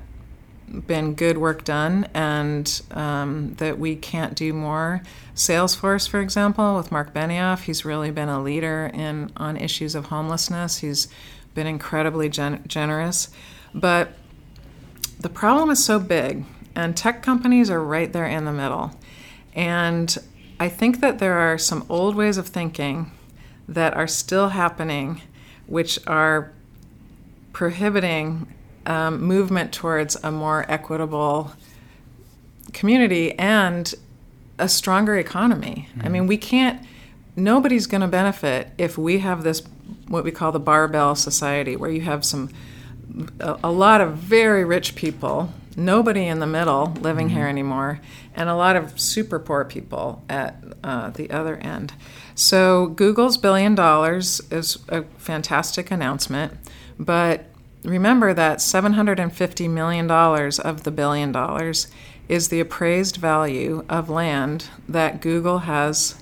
[0.85, 5.01] been good work done and um, that we can't do more.
[5.35, 10.07] Salesforce, for example, with Marc Benioff, he's really been a leader in on issues of
[10.07, 10.79] homelessness.
[10.79, 11.07] He's
[11.53, 13.29] been incredibly gen- generous,
[13.73, 14.13] but
[15.19, 18.91] the problem is so big, and tech companies are right there in the middle.
[19.53, 20.15] And
[20.59, 23.11] I think that there are some old ways of thinking
[23.67, 25.21] that are still happening,
[25.67, 26.51] which are
[27.53, 28.53] prohibiting
[28.85, 31.51] um, movement towards a more equitable
[32.73, 33.93] community and
[34.57, 35.89] a stronger economy.
[35.91, 36.05] Mm-hmm.
[36.05, 36.81] I mean, we can't,
[37.35, 39.61] nobody's going to benefit if we have this,
[40.07, 42.49] what we call the barbell society, where you have some,
[43.39, 47.37] a, a lot of very rich people, nobody in the middle living mm-hmm.
[47.37, 48.01] here anymore,
[48.35, 51.93] and a lot of super poor people at uh, the other end.
[52.35, 56.53] So, Google's billion dollars is a fantastic announcement,
[56.99, 57.45] but
[57.83, 61.87] remember that $750 million of the billion dollars
[62.27, 66.21] is the appraised value of land that Google has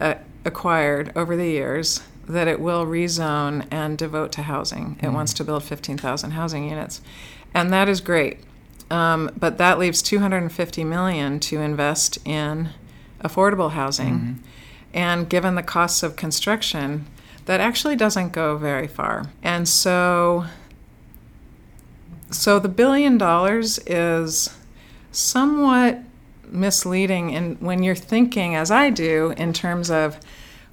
[0.00, 4.98] uh, acquired over the years that it will rezone and devote to housing.
[5.02, 7.02] It wants to build 15,000 housing units,
[7.52, 8.38] and that is great.
[8.90, 12.70] Um, but that leaves 250 million to invest in
[13.22, 14.42] affordable housing,
[14.92, 17.06] and given the costs of construction,
[17.46, 19.30] that actually doesn't go very far.
[19.42, 20.46] And so,
[22.30, 24.54] so the billion dollars is
[25.12, 26.00] somewhat
[26.46, 30.18] misleading in when you're thinking, as I do, in terms of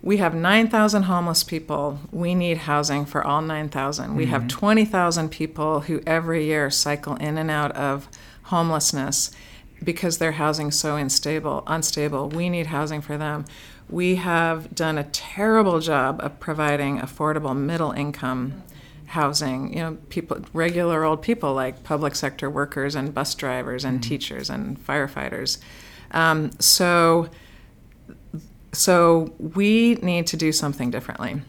[0.04, 2.00] we have 9,000 homeless people.
[2.12, 4.16] We need housing for all 9,000.
[4.16, 8.10] We have 20,000 people who every year cycle in and out of
[8.44, 9.32] homelessness
[9.84, 11.64] because their housing's so unstable.
[11.68, 12.30] Unstable.
[12.30, 13.46] We need housing for them.
[13.90, 18.64] We have done a terrible job of providing affordable middle income
[19.08, 19.74] housing.
[19.74, 24.50] You know, people, regular old people like public sector workers and bus drivers and teachers
[24.50, 25.60] and firefighters.
[26.12, 27.30] Um, so
[28.72, 31.42] so we need to do something differently.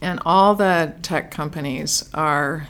[0.00, 2.68] And all the tech companies are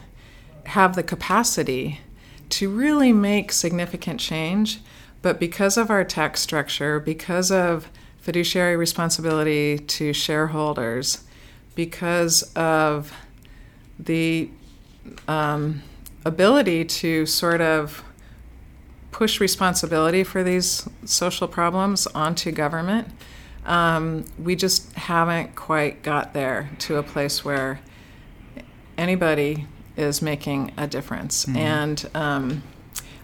[0.67, 2.01] have the capacity
[2.49, 4.81] to really make significant change,
[5.23, 11.25] but because of our tax structure, because of fiduciary responsibility to shareholders,
[11.75, 13.13] because of
[13.99, 14.51] the
[15.29, 15.83] um,
[16.25, 18.03] ability to sort of
[19.13, 23.09] push responsibility for these social problems onto government,
[23.67, 27.81] um, we just haven't quite got there to a place where
[28.97, 31.47] anybody is making a difference.
[31.49, 32.63] And um,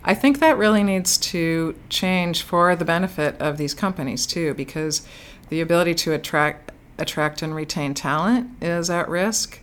[0.05, 5.07] I think that really needs to change for the benefit of these companies too, because
[5.49, 9.61] the ability to attract attract and retain talent is at risk.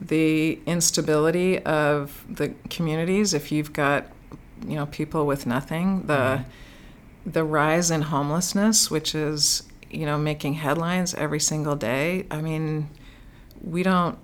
[0.00, 4.06] The instability of the communities, if you've got
[4.66, 6.44] you know people with nothing, the
[7.24, 12.26] the rise in homelessness, which is you know making headlines every single day.
[12.30, 12.88] I mean,
[13.62, 14.18] we don't.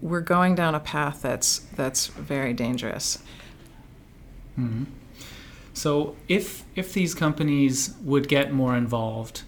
[0.00, 3.22] We're going down a path that's that's very dangerous.
[4.56, 4.84] Hmm.
[5.72, 9.42] So if if these companies would get more involved,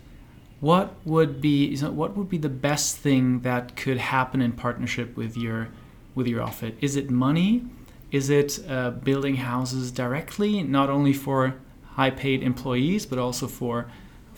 [0.60, 5.36] what would be what would be the best thing that could happen in partnership with
[5.36, 5.68] your
[6.14, 6.76] with your outfit?
[6.80, 7.64] Is it money?
[8.10, 11.56] Is it uh, building houses directly, not only for
[11.96, 13.90] high-paid employees, but also for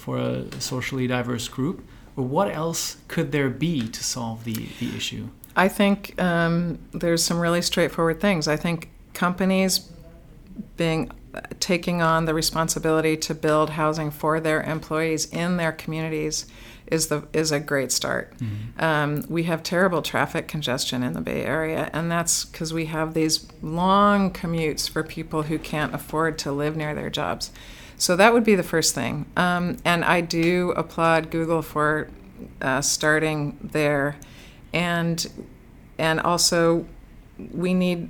[0.09, 1.87] for a socially diverse group?
[2.17, 5.29] Or what else could there be to solve the, the issue?
[5.55, 8.49] I think um, there's some really straightforward things.
[8.49, 9.87] I think companies
[10.79, 11.11] being
[11.61, 16.47] taking on the responsibility to build housing for their employees in their communities
[16.87, 18.33] is the is a great start.
[18.79, 23.13] Um, we have terrible traffic congestion in the Bay Area, and that's because we have
[23.13, 27.51] these long commutes for people who can't afford to live near their jobs.
[27.99, 29.27] So that would be the first thing.
[29.37, 32.09] Um, and I do applaud Google for
[32.63, 34.17] uh, starting there,
[34.73, 35.27] and
[35.99, 36.87] and also
[37.53, 38.09] we need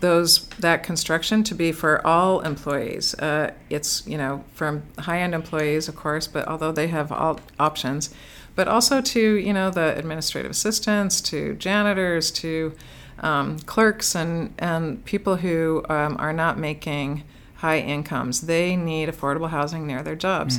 [0.00, 3.14] those that construction to be for all employees.
[3.14, 7.38] Uh, it's you know from high end employees, of course, but although they have all
[7.60, 8.14] options,
[8.54, 12.74] but also to you know the administrative assistants, to janitors, to
[13.20, 17.22] um, clerks, and and people who um, are not making
[17.56, 18.42] high incomes.
[18.42, 20.58] They need affordable housing near their jobs.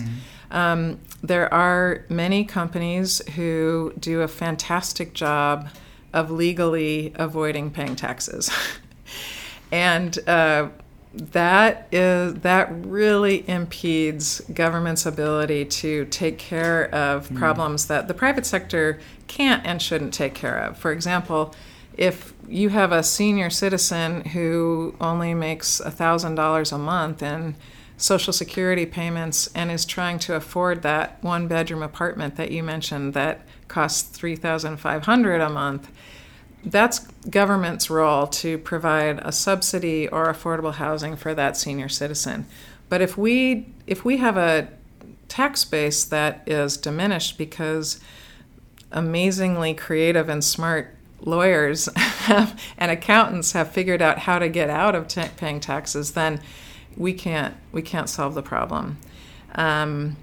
[0.51, 5.69] Um, there are many companies who do a fantastic job
[6.13, 8.49] of legally avoiding paying taxes.
[9.71, 10.69] and uh,
[11.13, 18.45] that is that really impedes government's ability to take care of problems that the private
[18.45, 20.77] sector can't and shouldn't take care of.
[20.77, 21.55] For example,
[21.95, 27.55] if you have a senior citizen who only makes $1,000 a month in
[27.97, 33.13] social security payments and is trying to afford that one bedroom apartment that you mentioned
[33.13, 35.91] that costs $3,500 a month,
[36.63, 42.45] that's government's role to provide a subsidy or affordable housing for that senior citizen.
[42.89, 44.69] But if we if we have a
[45.27, 47.99] tax base that is diminished because
[48.91, 51.89] amazingly creative and smart lawyers
[52.77, 56.39] and accountants have figured out how to get out of ta paying taxes, then
[56.95, 58.97] we can't we can't solve the problem.
[59.55, 60.17] Um,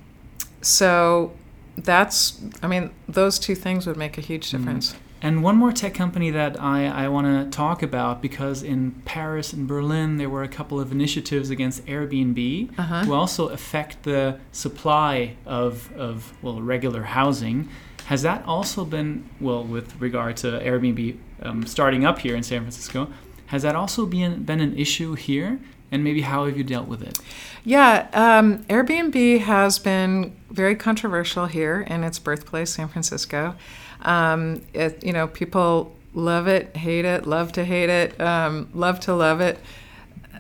[0.61, 1.33] so
[1.77, 4.95] that's I mean those two things would make a huge difference.
[5.23, 9.55] And one more tech company that I, I want to talk about because in Paris
[9.55, 13.05] and Berlin there were a couple of initiatives against Airbnb Uh-huh.
[13.05, 17.71] who also affect the supply of, of well regular housing.
[18.07, 22.61] Has that also been well with regard to Airbnb um, starting up here in San
[22.61, 23.09] Francisco?
[23.47, 27.03] Has that also been been an issue here and maybe how have you dealt with
[27.03, 27.19] it?
[27.65, 33.55] Yeah, um, Airbnb has been very controversial here in its birthplace, San Francisco.
[34.03, 39.01] Um, it, you know, people love it, hate it, love to hate it, um, love
[39.01, 39.59] to love it.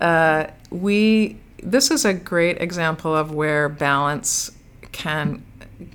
[0.00, 4.50] Uh, we this is a great example of where balance
[4.92, 5.42] can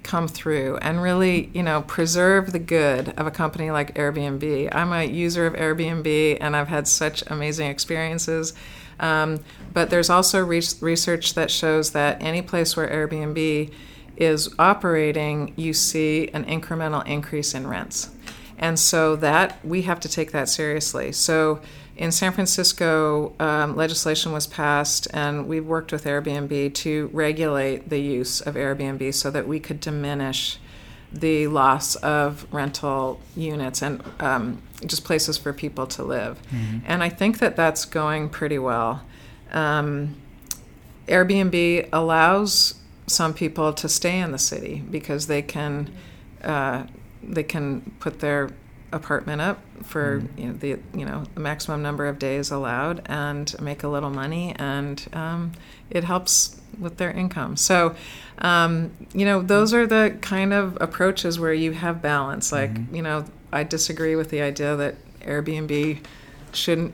[0.03, 4.69] come through and really, you know, preserve the good of a company like Airbnb.
[4.73, 8.53] I'm a user of Airbnb and I've had such amazing experiences.
[8.99, 9.39] Um,
[9.73, 13.71] but there's also re- research that shows that any place where Airbnb
[14.17, 18.09] is operating, you see an incremental increase in rents.
[18.57, 21.13] And so that we have to take that seriously.
[21.13, 21.61] So
[21.99, 27.99] in San Francisco, um, legislation was passed, and we've worked with Airbnb to regulate the
[27.99, 30.59] use of Airbnb so that we could diminish
[31.11, 36.41] the loss of rental units and um, just places for people to live.
[36.53, 36.77] Mm-hmm.
[36.85, 39.03] And I think that that's going pretty well.
[39.51, 40.15] Um,
[41.09, 42.75] Airbnb allows
[43.07, 45.91] some people to stay in the city because they can
[46.45, 46.85] uh,
[47.21, 48.51] they can put their
[48.91, 50.39] apartment up for mm.
[50.39, 54.09] you know, the you know the maximum number of days allowed and make a little
[54.09, 55.51] money and um,
[55.89, 57.95] it helps with their income so
[58.39, 62.95] um, you know those are the kind of approaches where you have balance like mm-hmm.
[62.95, 66.03] you know i disagree with the idea that airbnb
[66.51, 66.93] shouldn't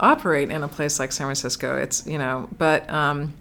[0.00, 3.34] operate in a place like san francisco it's you know but um,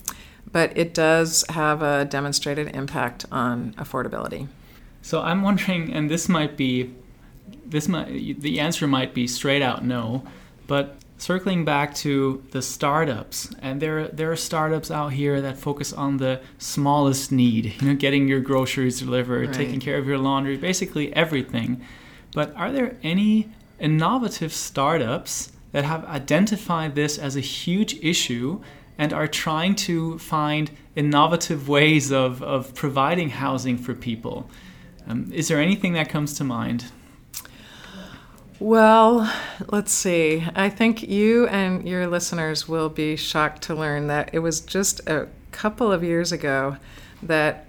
[0.51, 4.47] but it does have a demonstrated impact on affordability
[5.01, 6.93] so i'm wondering and this might be
[7.65, 10.23] this might the answer might be straight out no,
[10.67, 15.93] but circling back to the startups and there there are startups out here that focus
[15.93, 19.55] on the smallest need you know getting your groceries delivered right.
[19.55, 21.81] taking care of your laundry basically everything.
[22.33, 28.61] But are there any innovative startups that have identified this as a huge issue
[28.97, 34.49] and are trying to find innovative ways of, of providing housing for people?
[35.07, 36.85] Um, is there anything that comes to mind
[38.61, 39.33] well,
[39.69, 40.47] let's see.
[40.55, 44.99] I think you and your listeners will be shocked to learn that it was just
[45.09, 46.77] a couple of years ago
[47.23, 47.65] that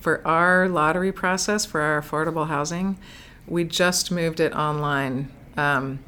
[0.00, 2.98] for our lottery process for our affordable housing,
[3.46, 5.30] we just moved it online.
[5.56, 6.00] Um,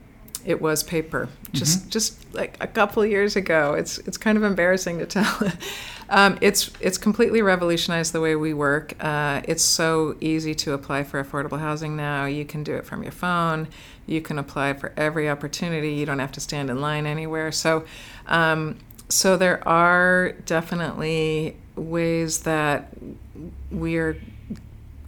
[0.44, 1.88] it was paper, just mm-hmm.
[1.88, 3.72] just like a couple years ago.
[3.72, 5.52] It's it's kind of embarrassing to tell.
[6.08, 8.94] Um, it's it's completely revolutionized the way we work.
[9.00, 12.26] Uh, it's so easy to apply for affordable housing now.
[12.26, 13.68] You can do it from your phone.
[14.06, 15.94] You can apply for every opportunity.
[15.94, 17.52] You don't have to stand in line anywhere.
[17.52, 17.84] So,
[18.26, 18.78] um,
[19.08, 22.88] so there are definitely ways that
[23.70, 24.20] we're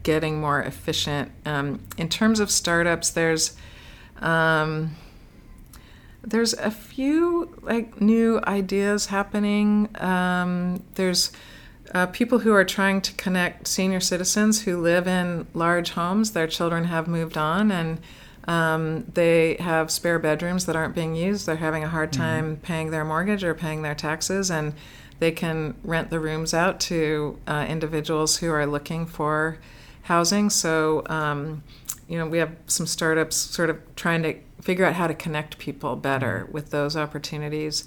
[0.03, 1.31] getting more efficient.
[1.45, 3.57] Um, in terms of startups, there's
[4.21, 4.97] um,
[6.23, 9.89] there's a few like new ideas happening.
[10.01, 11.33] Um, there's
[11.95, 16.33] uh, people who are trying to connect senior citizens who live in large homes.
[16.33, 18.01] Their children have moved on and
[18.49, 21.47] um, they have spare bedrooms that aren't being used.
[21.47, 22.23] They're having a hard mm-hmm.
[22.23, 22.63] time mm-hmm.
[22.63, 24.75] paying their mortgage or paying their taxes, and
[25.21, 29.59] they can rent the rooms out to uh, individuals who are looking for
[30.03, 30.49] housing.
[30.49, 31.63] So, um,
[32.09, 35.59] you know, we have some startups sort of trying to figure out how to connect
[35.59, 36.53] people better mm-hmm.
[36.53, 37.85] with those opportunities.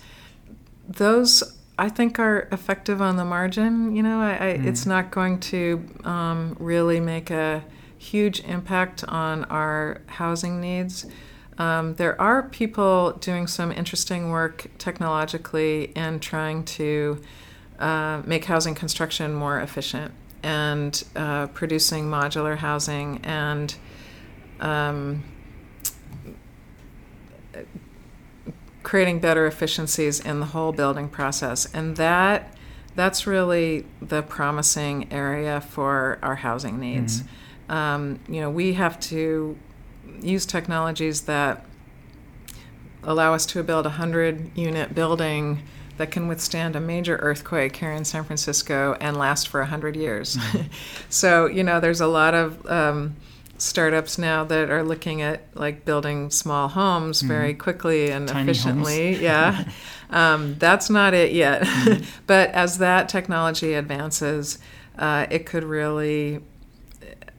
[0.88, 3.96] Those I think are effective on the margin.
[3.96, 4.66] You know, I, I, mm.
[4.68, 7.64] it's not going to um, really make a
[8.02, 11.06] huge impact on our housing needs.
[11.60, 17.22] Um, there are people doing some interesting work technologically in trying to
[17.78, 23.76] uh, make housing construction more efficient and uh, producing modular housing and
[24.60, 25.24] um,
[28.82, 31.72] creating better efficiencies in the whole building process.
[31.72, 32.56] And that
[32.96, 37.22] that's really the promising area for our housing needs.
[37.22, 37.36] Mm-hmm.
[37.72, 39.58] Um, you know, we have to
[40.22, 41.66] use technologies that
[43.04, 45.64] allow us to build a 100 unit building
[45.98, 50.36] that can withstand a major earthquake here in San Francisco and last for 100 years.
[50.36, 50.68] Mm-hmm.
[51.10, 53.16] so, you know, there's a lot of um,
[53.58, 57.28] startups now that are looking at like building small homes mm-hmm.
[57.30, 59.16] very quickly and Tiny efficiently.
[59.22, 59.64] yeah.
[60.10, 61.62] Um, that's not it yet.
[61.62, 62.04] Mm-hmm.
[62.28, 64.60] but as that technology advances,
[64.98, 66.42] uh, it could really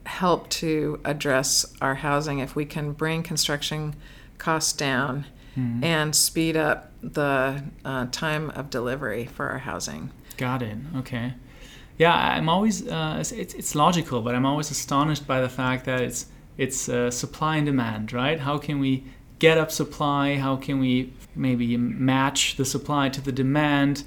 [0.05, 3.95] help to address our housing if we can bring construction
[4.37, 5.25] costs down
[5.57, 5.83] mm-hmm.
[5.83, 10.11] and speed up the uh, time of delivery for our housing.
[10.37, 10.77] Got it.
[10.97, 11.33] Okay
[11.97, 16.01] yeah, I'm always uh, it's, it's logical, but I'm always astonished by the fact that
[16.01, 16.27] it's
[16.57, 18.39] it's uh, supply and demand, right?
[18.39, 19.05] How can we
[19.39, 20.35] get up supply?
[20.35, 24.03] How can we maybe match the supply to the demand?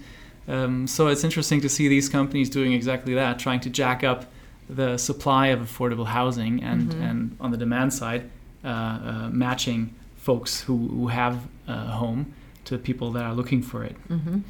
[0.48, 4.26] Um, so it's interesting to see these companies doing exactly that, trying to jack up
[4.68, 7.02] the supply of affordable housing and, mm-hmm.
[7.02, 8.30] and on the demand side,
[8.64, 13.84] uh, uh, matching folks who, who have a home to people that are looking for
[13.84, 13.96] it.
[14.08, 14.40] Mm-hmm.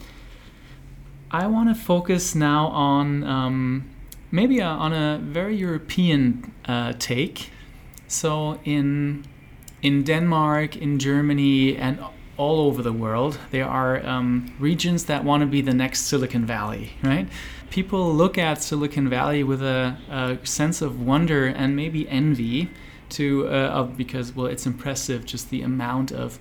[1.31, 3.91] I want to focus now on um,
[4.31, 7.51] maybe a, on a very European uh, take.
[8.09, 9.25] So in
[9.83, 11.99] in Denmark, in Germany, and
[12.37, 16.45] all over the world, there are um, regions that want to be the next Silicon
[16.45, 17.29] Valley, right?
[17.71, 22.71] People look at Silicon Valley with a, a sense of wonder and maybe envy
[23.09, 26.39] to uh, of because well, it's impressive just the amount of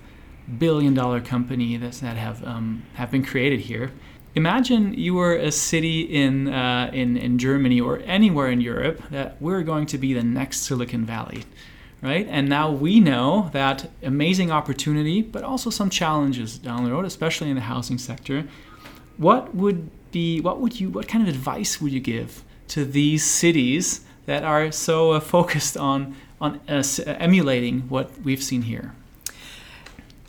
[0.58, 3.92] billion dollar company that, that have um, have been created here.
[4.34, 9.40] Imagine you were a city in, uh, in in Germany or anywhere in Europe that
[9.40, 11.44] we're going to be the next Silicon Valley,
[12.06, 12.26] right?
[12.30, 17.50] And now we know that amazing opportunity, but also some challenges down the road, especially
[17.50, 18.44] in the housing sector.
[19.16, 23.24] What would be what would you what kind of advice would you give to these
[23.24, 28.94] cities that are so uh, focused on on uh, emulating what we've seen here?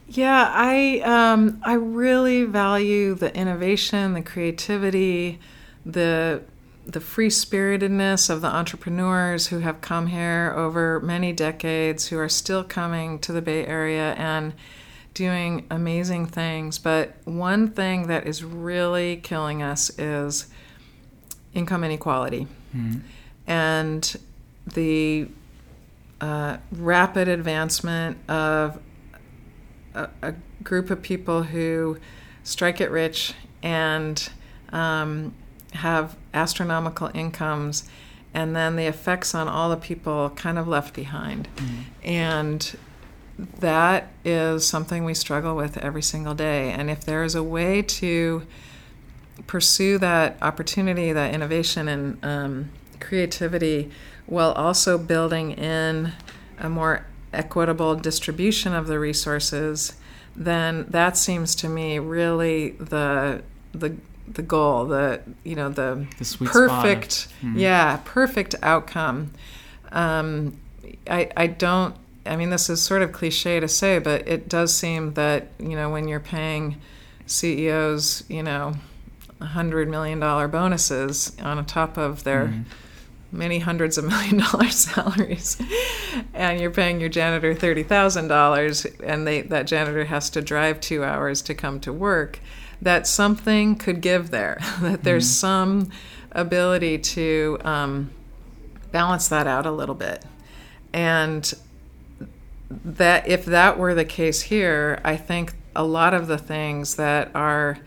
[0.10, 5.40] Yeah, I um, I really value the innovation, the creativity,
[5.86, 6.42] the
[6.88, 12.30] the free spiritedness of the entrepreneurs who have come here over many decades, who are
[12.30, 14.54] still coming to the Bay Area and
[15.14, 16.80] doing amazing things.
[16.80, 20.48] But one thing that is really killing us is
[21.54, 23.00] income inequality mm-hmm.
[23.48, 24.16] and
[24.74, 25.28] the
[26.22, 28.80] uh, rapid advancement of
[29.94, 30.34] a, a
[30.64, 31.98] group of people who
[32.44, 34.30] strike it rich and
[34.72, 35.34] um,
[35.74, 37.90] have astronomical incomes,
[38.34, 41.48] and then the effects on all the people kind of left behind.
[41.56, 41.82] Mm-hmm.
[42.04, 42.78] And
[43.60, 46.72] that is something we struggle with every single day.
[46.72, 48.44] And if there is a way to
[49.46, 53.92] pursue that opportunity, that innovation, and um, creativity,
[54.26, 56.14] while also building in
[56.60, 59.94] a more equitable distribution of the resources,
[60.36, 63.42] then that seems to me really the
[63.74, 63.96] the
[64.28, 67.58] the goal, the you know the, the perfect mm-hmm.
[67.58, 69.32] yeah perfect outcome.
[69.92, 70.58] Um,
[71.10, 71.96] I I don't.
[72.26, 75.76] I mean, this is sort of cliche to say, but it does seem that you
[75.76, 76.78] know when you're paying
[77.26, 78.74] CEOs, you know,
[79.42, 82.64] hundred million dollar bonuses on top of their mm-hmm
[83.32, 85.62] many hundreds of million dollar salaries
[86.34, 91.42] and you're paying your janitor $30,000 and they, that janitor has to drive two hours
[91.42, 92.40] to come to work,
[92.82, 95.86] that something could give there, that there's mm-hmm.
[95.86, 95.92] some
[96.32, 98.12] ability to um,
[98.92, 100.24] balance that out a little bit.
[100.94, 101.54] And
[102.70, 107.32] that if that were the case here, I think a lot of the things that
[107.34, 107.80] are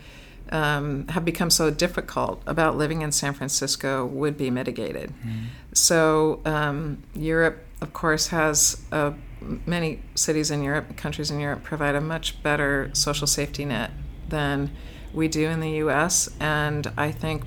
[0.53, 5.13] um, have become so difficult about living in San Francisco would be mitigated.
[5.25, 5.45] Mm.
[5.75, 11.95] So, um, Europe, of course, has a, many cities in Europe, countries in Europe, provide
[11.95, 13.93] a much better social safety net
[14.31, 14.71] than
[15.13, 16.31] we do in the US.
[16.41, 17.45] And I think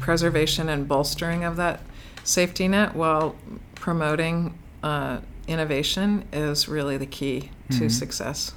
[0.00, 1.80] preservation and bolstering of that
[2.24, 3.36] safety net while
[3.74, 7.88] promoting uh, innovation is really the key to mm-hmm.
[7.88, 8.52] success.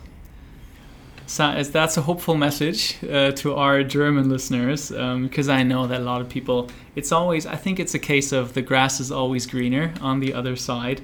[1.32, 6.02] So that's a hopeful message uh, to our German listeners um, because I know that
[6.02, 6.70] a lot of people.
[6.96, 7.46] It's always.
[7.46, 11.02] I think it's a case of the grass is always greener on the other side.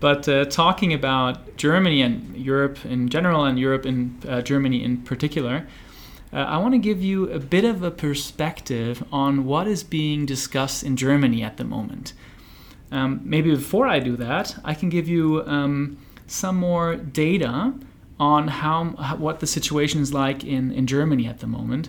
[0.00, 5.02] But uh, talking about Germany and Europe in general, and Europe in uh, Germany in
[5.02, 5.68] particular,
[6.32, 10.26] uh, I want to give you a bit of a perspective on what is being
[10.26, 12.12] discussed in Germany at the moment.
[12.92, 17.74] Um, maybe before I do that, I can give you um, some more data
[18.18, 18.84] on how,
[19.16, 21.88] what the situation is like in, in Germany at the moment.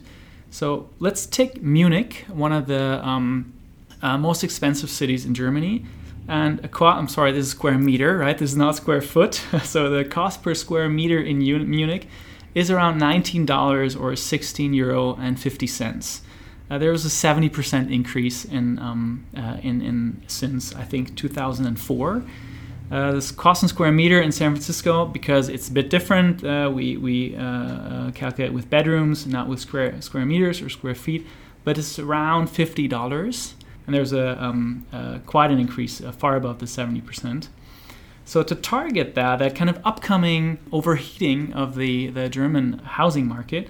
[0.50, 3.54] So let's take Munich, one of the um,
[4.02, 5.86] uh, most expensive cities in Germany.
[6.28, 8.38] And a qu- I'm sorry, this is square meter, right?
[8.38, 9.36] This is not square foot.
[9.64, 12.08] so the cost per square meter in Munich
[12.54, 16.22] is around $19 or 16 euro and 50 cents.
[16.70, 22.24] Uh, there was a 70% increase in, um, uh, in, in since I think 2004.
[22.92, 26.44] Uh, this cost in square meter in San Francisco because it's a bit different.
[26.44, 30.94] Uh, we we uh, uh, calculate with bedrooms, not with square square meters or square
[30.94, 31.26] feet,
[31.64, 34.86] but it's around fifty dollars, and there's a um,
[35.26, 37.48] quite an increase, far above the seventy percent.
[38.26, 43.68] So to target that, that kind of upcoming overheating of the the German housing market,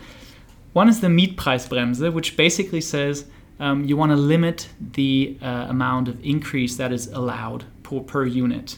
[0.73, 3.25] one is the Mietpreisbremse, which basically says
[3.59, 8.77] um, you want to limit the amount of increase that is allowed per, per unit.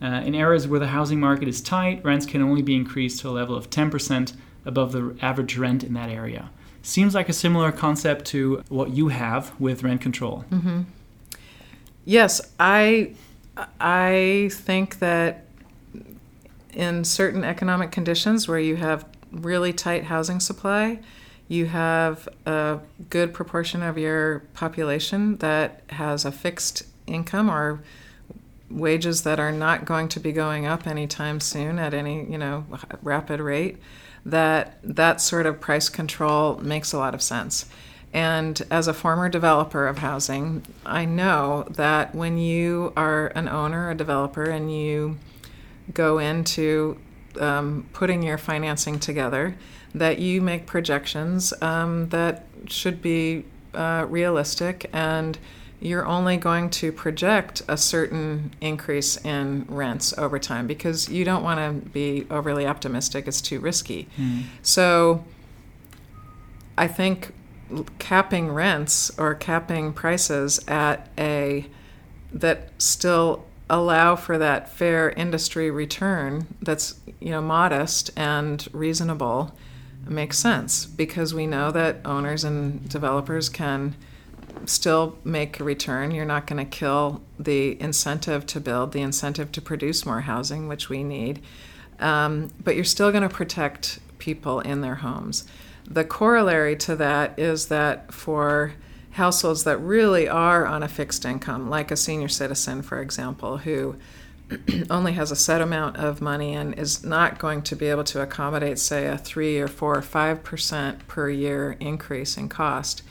[0.00, 3.28] Uh, in areas where the housing market is tight, rents can only be increased to
[3.28, 4.32] a level of 10%
[4.64, 6.50] above the average rent in that area.
[6.82, 10.44] Seems like a similar concept to what you have with rent control.
[10.50, 10.82] Mm-hmm.
[12.04, 13.14] Yes, I
[13.80, 15.44] I think that
[16.72, 21.00] in certain economic conditions where you have really tight housing supply,
[21.48, 22.78] you have a
[23.10, 27.80] good proportion of your population that has a fixed income or
[28.70, 32.66] wages that are not going to be going up anytime soon at any you know
[33.02, 33.78] rapid rate
[34.26, 37.64] that that sort of price control makes a lot of sense
[38.12, 43.90] and as a former developer of housing i know that when you are an owner
[43.90, 45.18] a developer and you
[45.92, 46.98] go into
[47.40, 49.56] um, putting your financing together
[49.94, 53.44] that you make projections um, that should be
[53.74, 55.38] uh, realistic and
[55.80, 61.42] you're only going to project a certain increase in rents over time because you don't
[61.42, 63.28] want to be overly optimistic.
[63.28, 64.08] It's too risky.
[64.18, 64.44] Mm.
[64.62, 65.24] So
[66.76, 67.32] I think
[67.98, 71.66] capping rents or capping prices at a
[72.32, 79.54] that still allow for that fair industry return that's you know modest and reasonable
[80.06, 83.94] makes sense because we know that owners and developers can
[84.64, 86.10] still make a return.
[86.10, 90.68] You're not going to kill the incentive to build, the incentive to produce more housing,
[90.68, 91.42] which we need.
[92.00, 95.44] Um, but you're still going to protect people in their homes.
[95.90, 98.74] The corollary to that is that for
[99.12, 103.96] households that really are on a fixed income, like a senior citizen, for example, who
[104.90, 108.20] only has a set amount of money and is not going to be able to
[108.20, 113.02] accommodate, say, a three or four or five percent per year increase in cost,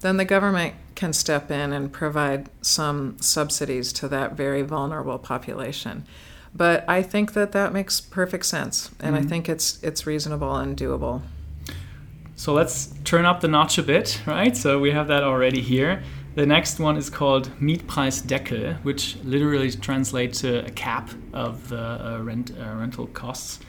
[0.00, 6.04] then the government can step in and provide some subsidies to that very vulnerable population.
[6.54, 9.26] But I think that that makes perfect sense, and mm-hmm.
[9.26, 11.22] I think it's it's reasonable and doable.
[12.40, 14.56] So let's turn up the notch a bit, right?
[14.56, 16.02] So we have that already here.
[16.36, 22.22] The next one is called Mietpreisdeckel, which literally translates to a cap of the uh,
[22.22, 23.60] rent uh, rental costs.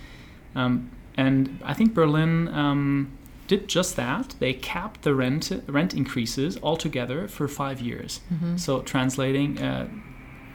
[0.55, 3.11] Um, and I think Berlin um,
[3.49, 4.35] did just that.
[4.39, 8.21] They capped the rent rent increases altogether for five years.
[8.33, 8.55] Mm-hmm.
[8.55, 9.89] So translating, uh,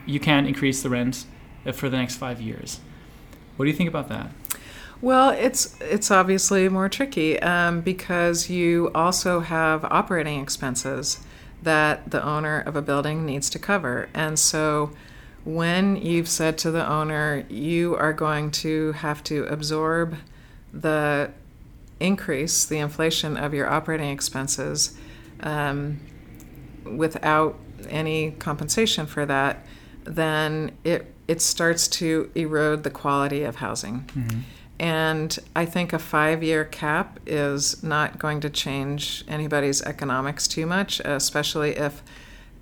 [0.06, 1.26] you can increase the rent
[1.66, 2.80] uh, for the next five years.
[3.56, 4.30] What do you think about that?
[5.06, 11.20] Well, it's it's obviously more tricky um, because you also have operating expenses
[11.62, 14.90] that the owner of a building needs to cover, and so
[15.44, 20.16] when you've said to the owner you are going to have to absorb
[20.72, 21.30] the
[22.00, 24.98] increase the inflation of your operating expenses
[25.38, 26.00] um,
[26.84, 27.56] without
[27.88, 29.64] any compensation for that,
[30.02, 34.00] then it it starts to erode the quality of housing.
[34.16, 34.40] Mm-hmm.
[34.78, 40.66] And I think a five year cap is not going to change anybody's economics too
[40.66, 42.02] much, especially if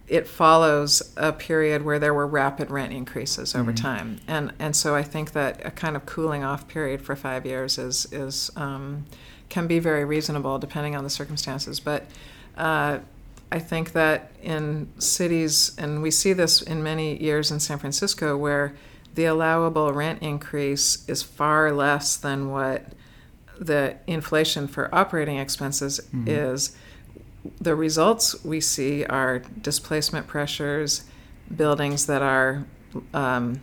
[0.06, 3.82] it follows a period where there were rapid rent increases over mm-hmm.
[3.82, 4.20] time.
[4.28, 7.78] And, and so I think that a kind of cooling off period for five years
[7.78, 9.06] is, is um,
[9.48, 11.80] can be very reasonable depending on the circumstances.
[11.80, 12.04] But
[12.56, 12.98] uh,
[13.50, 18.36] I think that in cities, and we see this in many years in San Francisco,
[18.36, 18.74] where
[19.14, 22.86] the allowable rent increase is far less than what
[23.58, 26.28] the inflation for operating expenses mm-hmm.
[26.28, 26.76] is.
[27.60, 31.04] The results we see are displacement pressures,
[31.54, 32.66] buildings that are
[33.12, 33.60] um,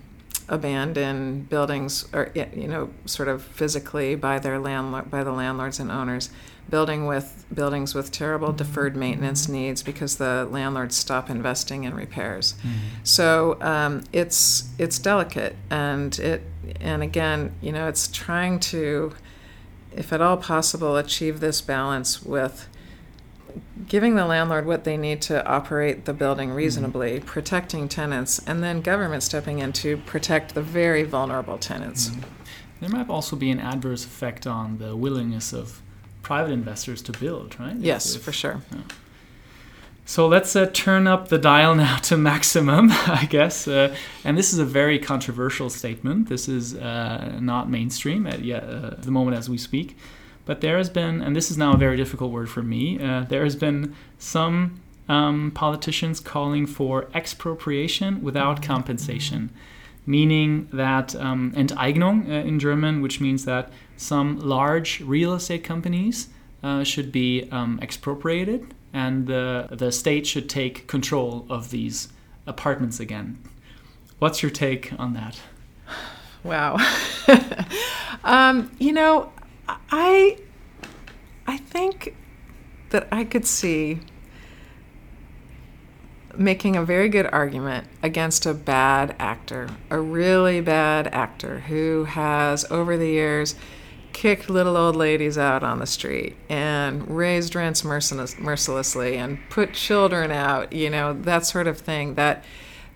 [0.48, 5.92] abandoned, buildings, are you know, sort of physically by their landlord, by the landlords and
[5.92, 6.30] owners,
[6.70, 12.54] building with buildings with terrible deferred maintenance needs because the landlords stop investing in repairs.
[12.54, 12.78] Mm-hmm.
[13.04, 16.44] So um, it's it's delicate, and it
[16.80, 19.14] and again, you know, it's trying to,
[19.96, 22.68] if at all possible, achieve this balance with
[23.88, 26.58] giving the landlord what they need to operate the building mm-hmm.
[26.58, 27.26] reasonably, mm-hmm.
[27.26, 32.10] protecting tenants, and then government stepping in to protect the very vulnerable tenants.
[32.10, 32.22] Mm-hmm.
[32.80, 35.82] There might also be an adverse effect on the willingness of
[36.22, 37.76] private investors to build, right?
[37.78, 38.62] Yes, if, for sure.
[38.72, 38.82] Yeah.
[40.06, 43.68] So let's uh, turn up the dial now to maximum, I guess.
[43.68, 46.30] Uh, and this is a very controversial statement.
[46.30, 49.98] This is uh, not mainstream at, yet, uh, the moment as we speak.
[50.46, 53.26] But there has been, and this is now a very difficult word for me, uh,
[53.30, 59.52] there has been some um, politicians calling for expropriation without compensation,
[60.06, 66.30] meaning that um, Enteignung uh, in German, which means that some large real estate companies
[66.64, 72.10] uh, should be um, expropriated and the, the state should take control of these
[72.46, 73.38] apartments again.
[74.20, 75.40] What's your take on that?
[76.44, 76.78] Wow.
[78.24, 79.32] um, you know,
[79.68, 80.38] I
[81.48, 82.16] I think
[82.90, 84.00] that I could see
[86.36, 92.70] making a very good argument against a bad actor, a really bad actor who has
[92.72, 93.56] over the years
[94.14, 99.74] kicked little old ladies out on the street and raised rents merciless, mercilessly and put
[99.74, 102.16] children out, you know, that sort of thing.
[102.16, 102.44] That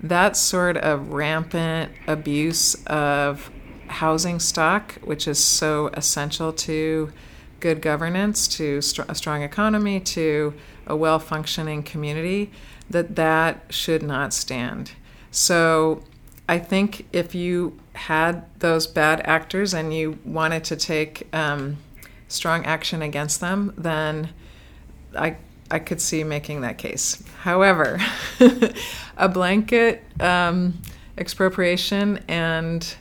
[0.02, 3.50] that sort of rampant abuse of
[3.88, 7.12] housing stock, which is so essential to
[7.60, 10.54] good governance, to a strong economy, to
[10.86, 12.52] a well functioning community,
[12.90, 14.92] that that should not stand.
[15.32, 16.04] So
[16.48, 21.78] I think if you had those bad actors and you wanted to take um,
[22.28, 24.30] strong action against them, then
[25.18, 25.38] I
[25.72, 27.24] I could see making that case.
[27.42, 28.00] However,
[29.18, 30.80] a blanket um,
[31.18, 32.96] expropriation and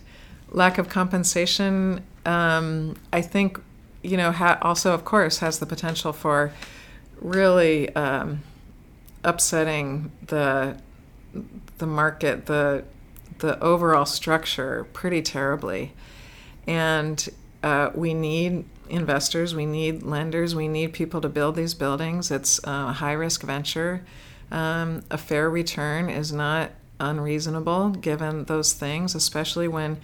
[0.51, 3.61] lack of compensation, um, I think,
[4.03, 6.53] you know, ha- also of course has the potential for
[7.20, 8.43] really um,
[9.25, 10.77] upsetting the
[11.79, 12.85] the market, the
[13.39, 15.93] the overall structure pretty terribly.
[16.66, 17.29] And
[17.62, 22.31] uh, we need investors, we need lenders, we need people to build these buildings.
[22.31, 24.05] It's a high risk venture.
[24.51, 26.70] Um, a fair return is not
[27.01, 29.99] unreasonable given those things, especially when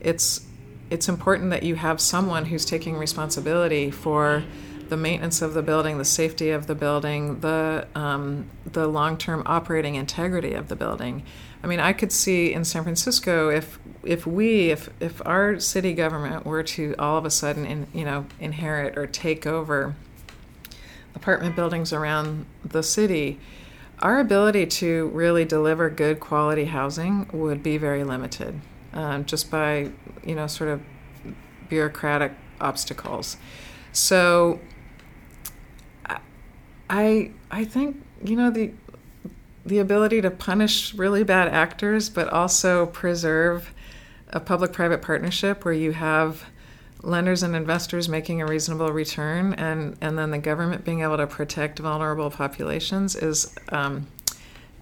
[0.00, 0.46] it's
[0.88, 4.42] it's important that you have someone who's taking responsibility for
[4.90, 9.42] the maintenance of the building, the safety of the building, the um, the long term
[9.46, 11.22] operating integrity of the building.
[11.62, 15.94] I mean, I could see in San Francisco if if we if if our city
[15.94, 19.94] government were to all of a sudden in, you know inherit or take over
[21.14, 23.38] apartment buildings around the city,
[24.00, 28.60] our ability to really deliver good quality housing would be very limited,
[28.92, 29.90] um, just by
[30.24, 30.82] you know sort of
[31.68, 33.36] bureaucratic obstacles.
[33.92, 34.60] So
[36.90, 38.72] I I think you know the
[39.64, 43.72] the ability to punish really bad actors, but also preserve
[44.30, 46.44] a public-private partnership where you have
[47.02, 51.26] lenders and investors making a reasonable return, and and then the government being able to
[51.26, 53.54] protect vulnerable populations is.
[53.70, 54.08] Um,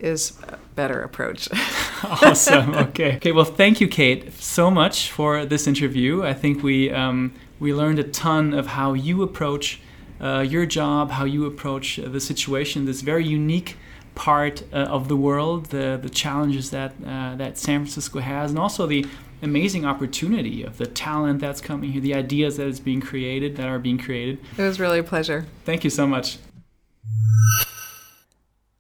[0.01, 1.49] is a better approach.
[2.05, 2.73] awesome.
[2.73, 3.17] Okay.
[3.17, 3.33] Okay.
[3.33, 6.23] Well, thank you, Kate, so much for this interview.
[6.23, 9.81] I think we um, we learned a ton of how you approach
[10.21, 13.77] uh, your job, how you approach the situation, this very unique
[14.15, 18.59] part uh, of the world, the the challenges that uh, that San Francisco has, and
[18.59, 19.07] also the
[19.43, 23.69] amazing opportunity of the talent that's coming here, the ideas that is being created, that
[23.69, 24.39] are being created.
[24.59, 25.45] It was really a pleasure.
[25.65, 26.39] Thank you so much.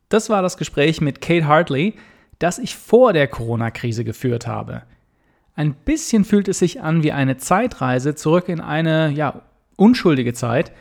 [0.09, 1.95] Das war das Gespräch mit Kate Hartley,
[2.39, 4.83] das ich vor der Corona-Krise geführt habe.
[5.55, 9.43] Ein bisschen fühlt es sich an wie eine Zeitreise zurück in eine, ja,
[9.77, 10.73] unschuldige Zeit,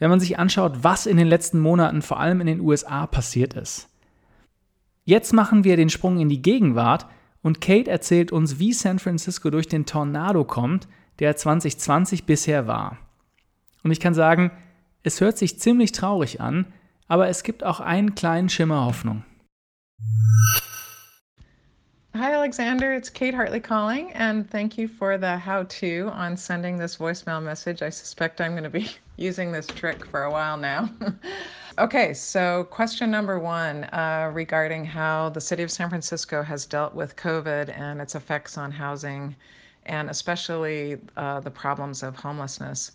[0.00, 3.54] wenn man sich anschaut, was in den letzten Monaten vor allem in den USA passiert
[3.54, 3.88] ist.
[5.04, 7.06] Jetzt machen wir den Sprung in die Gegenwart
[7.42, 10.88] und Kate erzählt uns, wie San Francisco durch den Tornado kommt,
[11.20, 12.98] der 2020 bisher war.
[13.84, 14.50] Und ich kann sagen,
[15.02, 16.66] es hört sich ziemlich traurig an,
[17.06, 19.24] aber es gibt auch einen kleinen Schimmer Hoffnung.
[22.12, 22.92] Hi, Alexander.
[22.92, 27.40] It's Kate Hartley calling, and thank you for the how to on sending this voicemail
[27.40, 27.82] message.
[27.82, 30.90] I suspect I'm going to be using this trick for a while now.
[31.78, 36.96] okay, so question number one uh, regarding how the city of San Francisco has dealt
[36.96, 39.36] with COVID and its effects on housing,
[39.86, 42.90] and especially uh, the problems of homelessness.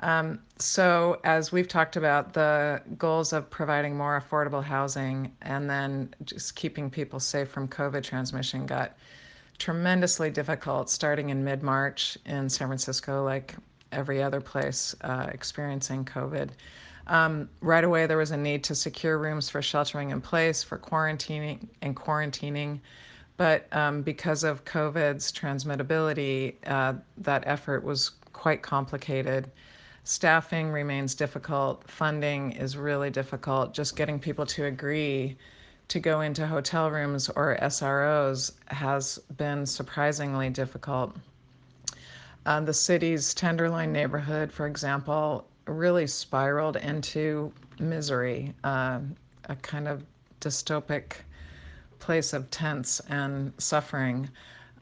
[0.00, 6.14] Um, so, as we've talked about, the goals of providing more affordable housing and then
[6.24, 8.96] just keeping people safe from COVID transmission got
[9.58, 13.56] tremendously difficult starting in mid March in San Francisco, like
[13.90, 16.50] every other place uh, experiencing COVID.
[17.08, 20.78] Um, right away, there was a need to secure rooms for sheltering in place, for
[20.78, 22.80] quarantining and quarantining.
[23.36, 29.50] But um, because of COVID's transmittability, uh, that effort was quite complicated.
[30.08, 31.86] Staffing remains difficult.
[31.86, 33.74] Funding is really difficult.
[33.74, 35.36] Just getting people to agree
[35.88, 41.14] to go into hotel rooms or SROs has been surprisingly difficult.
[42.46, 49.00] Uh, the city's Tenderloin neighborhood, for example, really spiraled into misery, uh,
[49.50, 50.06] a kind of
[50.40, 51.16] dystopic
[51.98, 54.30] place of tents and suffering.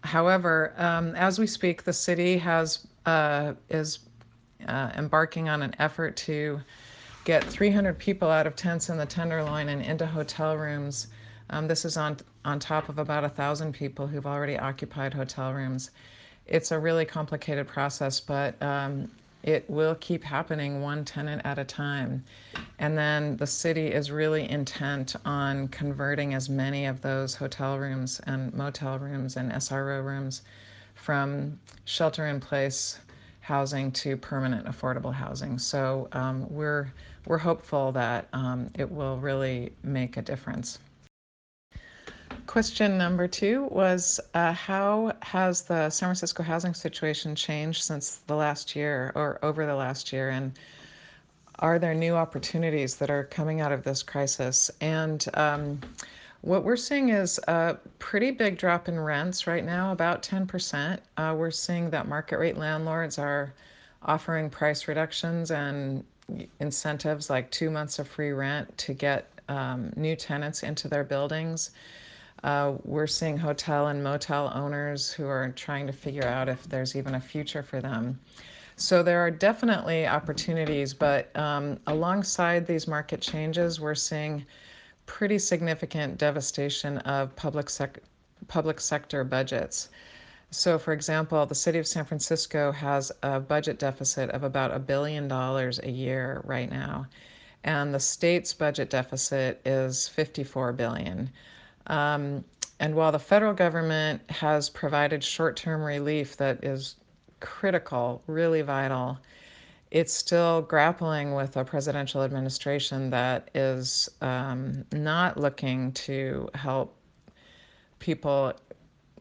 [0.03, 3.99] However, um, as we speak, the city has uh, is
[4.67, 6.61] uh, embarking on an effort to
[7.25, 11.09] get 300 people out of tents in the Tenderloin and into hotel rooms.
[11.51, 15.53] Um, this is on on top of about a thousand people who've already occupied hotel
[15.53, 15.91] rooms,
[16.47, 19.11] it's a really complicated process, but um,
[19.43, 22.25] it will keep happening one tenant at a time.
[22.79, 28.21] And then the city is really intent on converting as many of those hotel rooms
[28.27, 30.43] and motel rooms and SRO rooms
[30.95, 32.99] from shelter in place
[33.47, 35.57] housing to permanent affordable housing.
[35.57, 36.93] So um, we're,
[37.29, 40.81] we're hopeful that um, it will really make a difference.
[42.49, 48.35] Question number two was uh, How has the San Francisco housing situation changed since the
[48.35, 50.31] last year or over the last year?
[50.31, 50.59] And
[51.61, 54.73] are there new opportunities that are coming out of this crisis?
[54.81, 55.81] And um,
[56.43, 60.99] what we're seeing is a pretty big drop in rents right now, about 10%.
[61.17, 63.53] Uh, we're seeing that market rate landlords are
[64.03, 66.05] offering price reductions and
[66.61, 71.71] incentives like two months of free rent to get um, new tenants into their buildings.
[72.45, 76.95] Uh, we're seeing hotel and motel owners who are trying to figure out if there's
[76.95, 78.19] even a future for them.
[78.77, 84.45] So there are definitely opportunities, but um, alongside these market changes, we're seeing
[85.07, 88.03] pretty significant devastation of public sec-
[88.49, 89.89] public sector budgets.
[90.51, 94.79] So, for example, the city of San Francisco has a budget deficit of about a
[94.79, 97.07] billion dollars a year right now,
[97.65, 101.31] and the state's budget deficit is 54 billion.
[101.89, 102.45] Um,
[102.79, 106.97] and while the federal government has provided short term relief that is
[107.41, 109.19] critical, really vital,
[109.97, 116.95] it's still grappling with a presidential administration that is um, not looking to help
[117.99, 118.53] people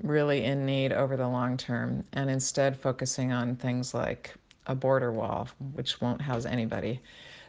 [0.03, 4.34] really in need over the long term and instead focusing on things like
[4.67, 6.99] a border wall, which won't house anybody.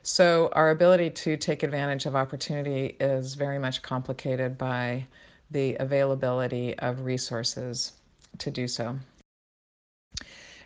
[0.05, 5.05] So, our ability to take advantage of opportunity is very much complicated by
[5.51, 7.95] the availability of resources
[8.39, 8.97] to do so.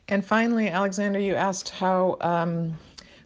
[0.09, 2.77] And finally, Alexander, you asked how um,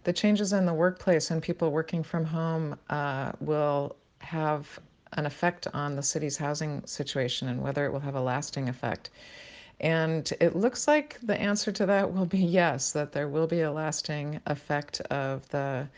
[0.05, 4.79] the changes in the workplace and people working from home uh, will have
[5.13, 9.11] an effect on the city's housing situation and whether it will have a lasting effect.
[9.81, 13.63] And it looks like the answer to that will be yes, that there will be
[13.63, 15.89] a lasting effect of the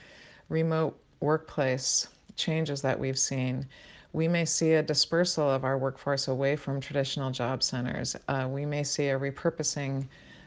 [0.48, 3.66] remote workplace changes that we've seen.
[4.12, 8.16] We may see a dispersal of our workforce away from traditional job centers.
[8.28, 10.06] Uh, we may see a repurposing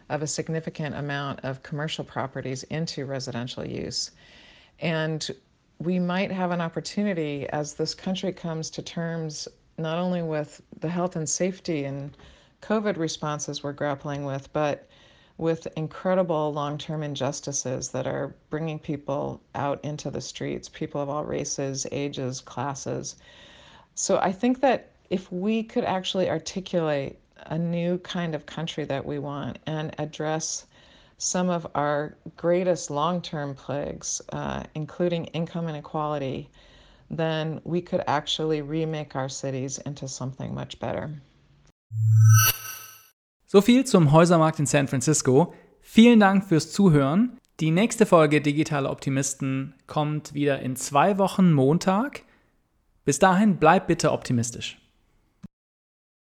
[0.10, 4.12] of a significant amount of commercial properties into residential use.
[4.80, 5.30] And
[5.80, 9.48] we might have an opportunity as this country comes to terms
[9.78, 12.16] not only with the health and safety and
[12.62, 14.88] COVID responses we're grappling with, but
[15.38, 21.08] with incredible long term injustices that are bringing people out into the streets, people of
[21.10, 23.16] all races, ages, classes.
[23.96, 29.06] So I think that if we could actually articulate a new kind of country that
[29.06, 30.66] we want and address
[31.18, 36.50] some of our greatest long term plagues, uh, including income inequality,
[37.10, 41.10] then we could actually remake our cities into something much better.
[43.46, 45.54] So viel zum Häusermarkt in San Francisco.
[45.82, 47.38] Vielen Dank fürs Zuhören.
[47.60, 52.24] Die nächste Folge Digitale Optimisten kommt wieder in zwei Wochen Montag.
[53.04, 54.79] Bis dahin bleib bitte optimistisch.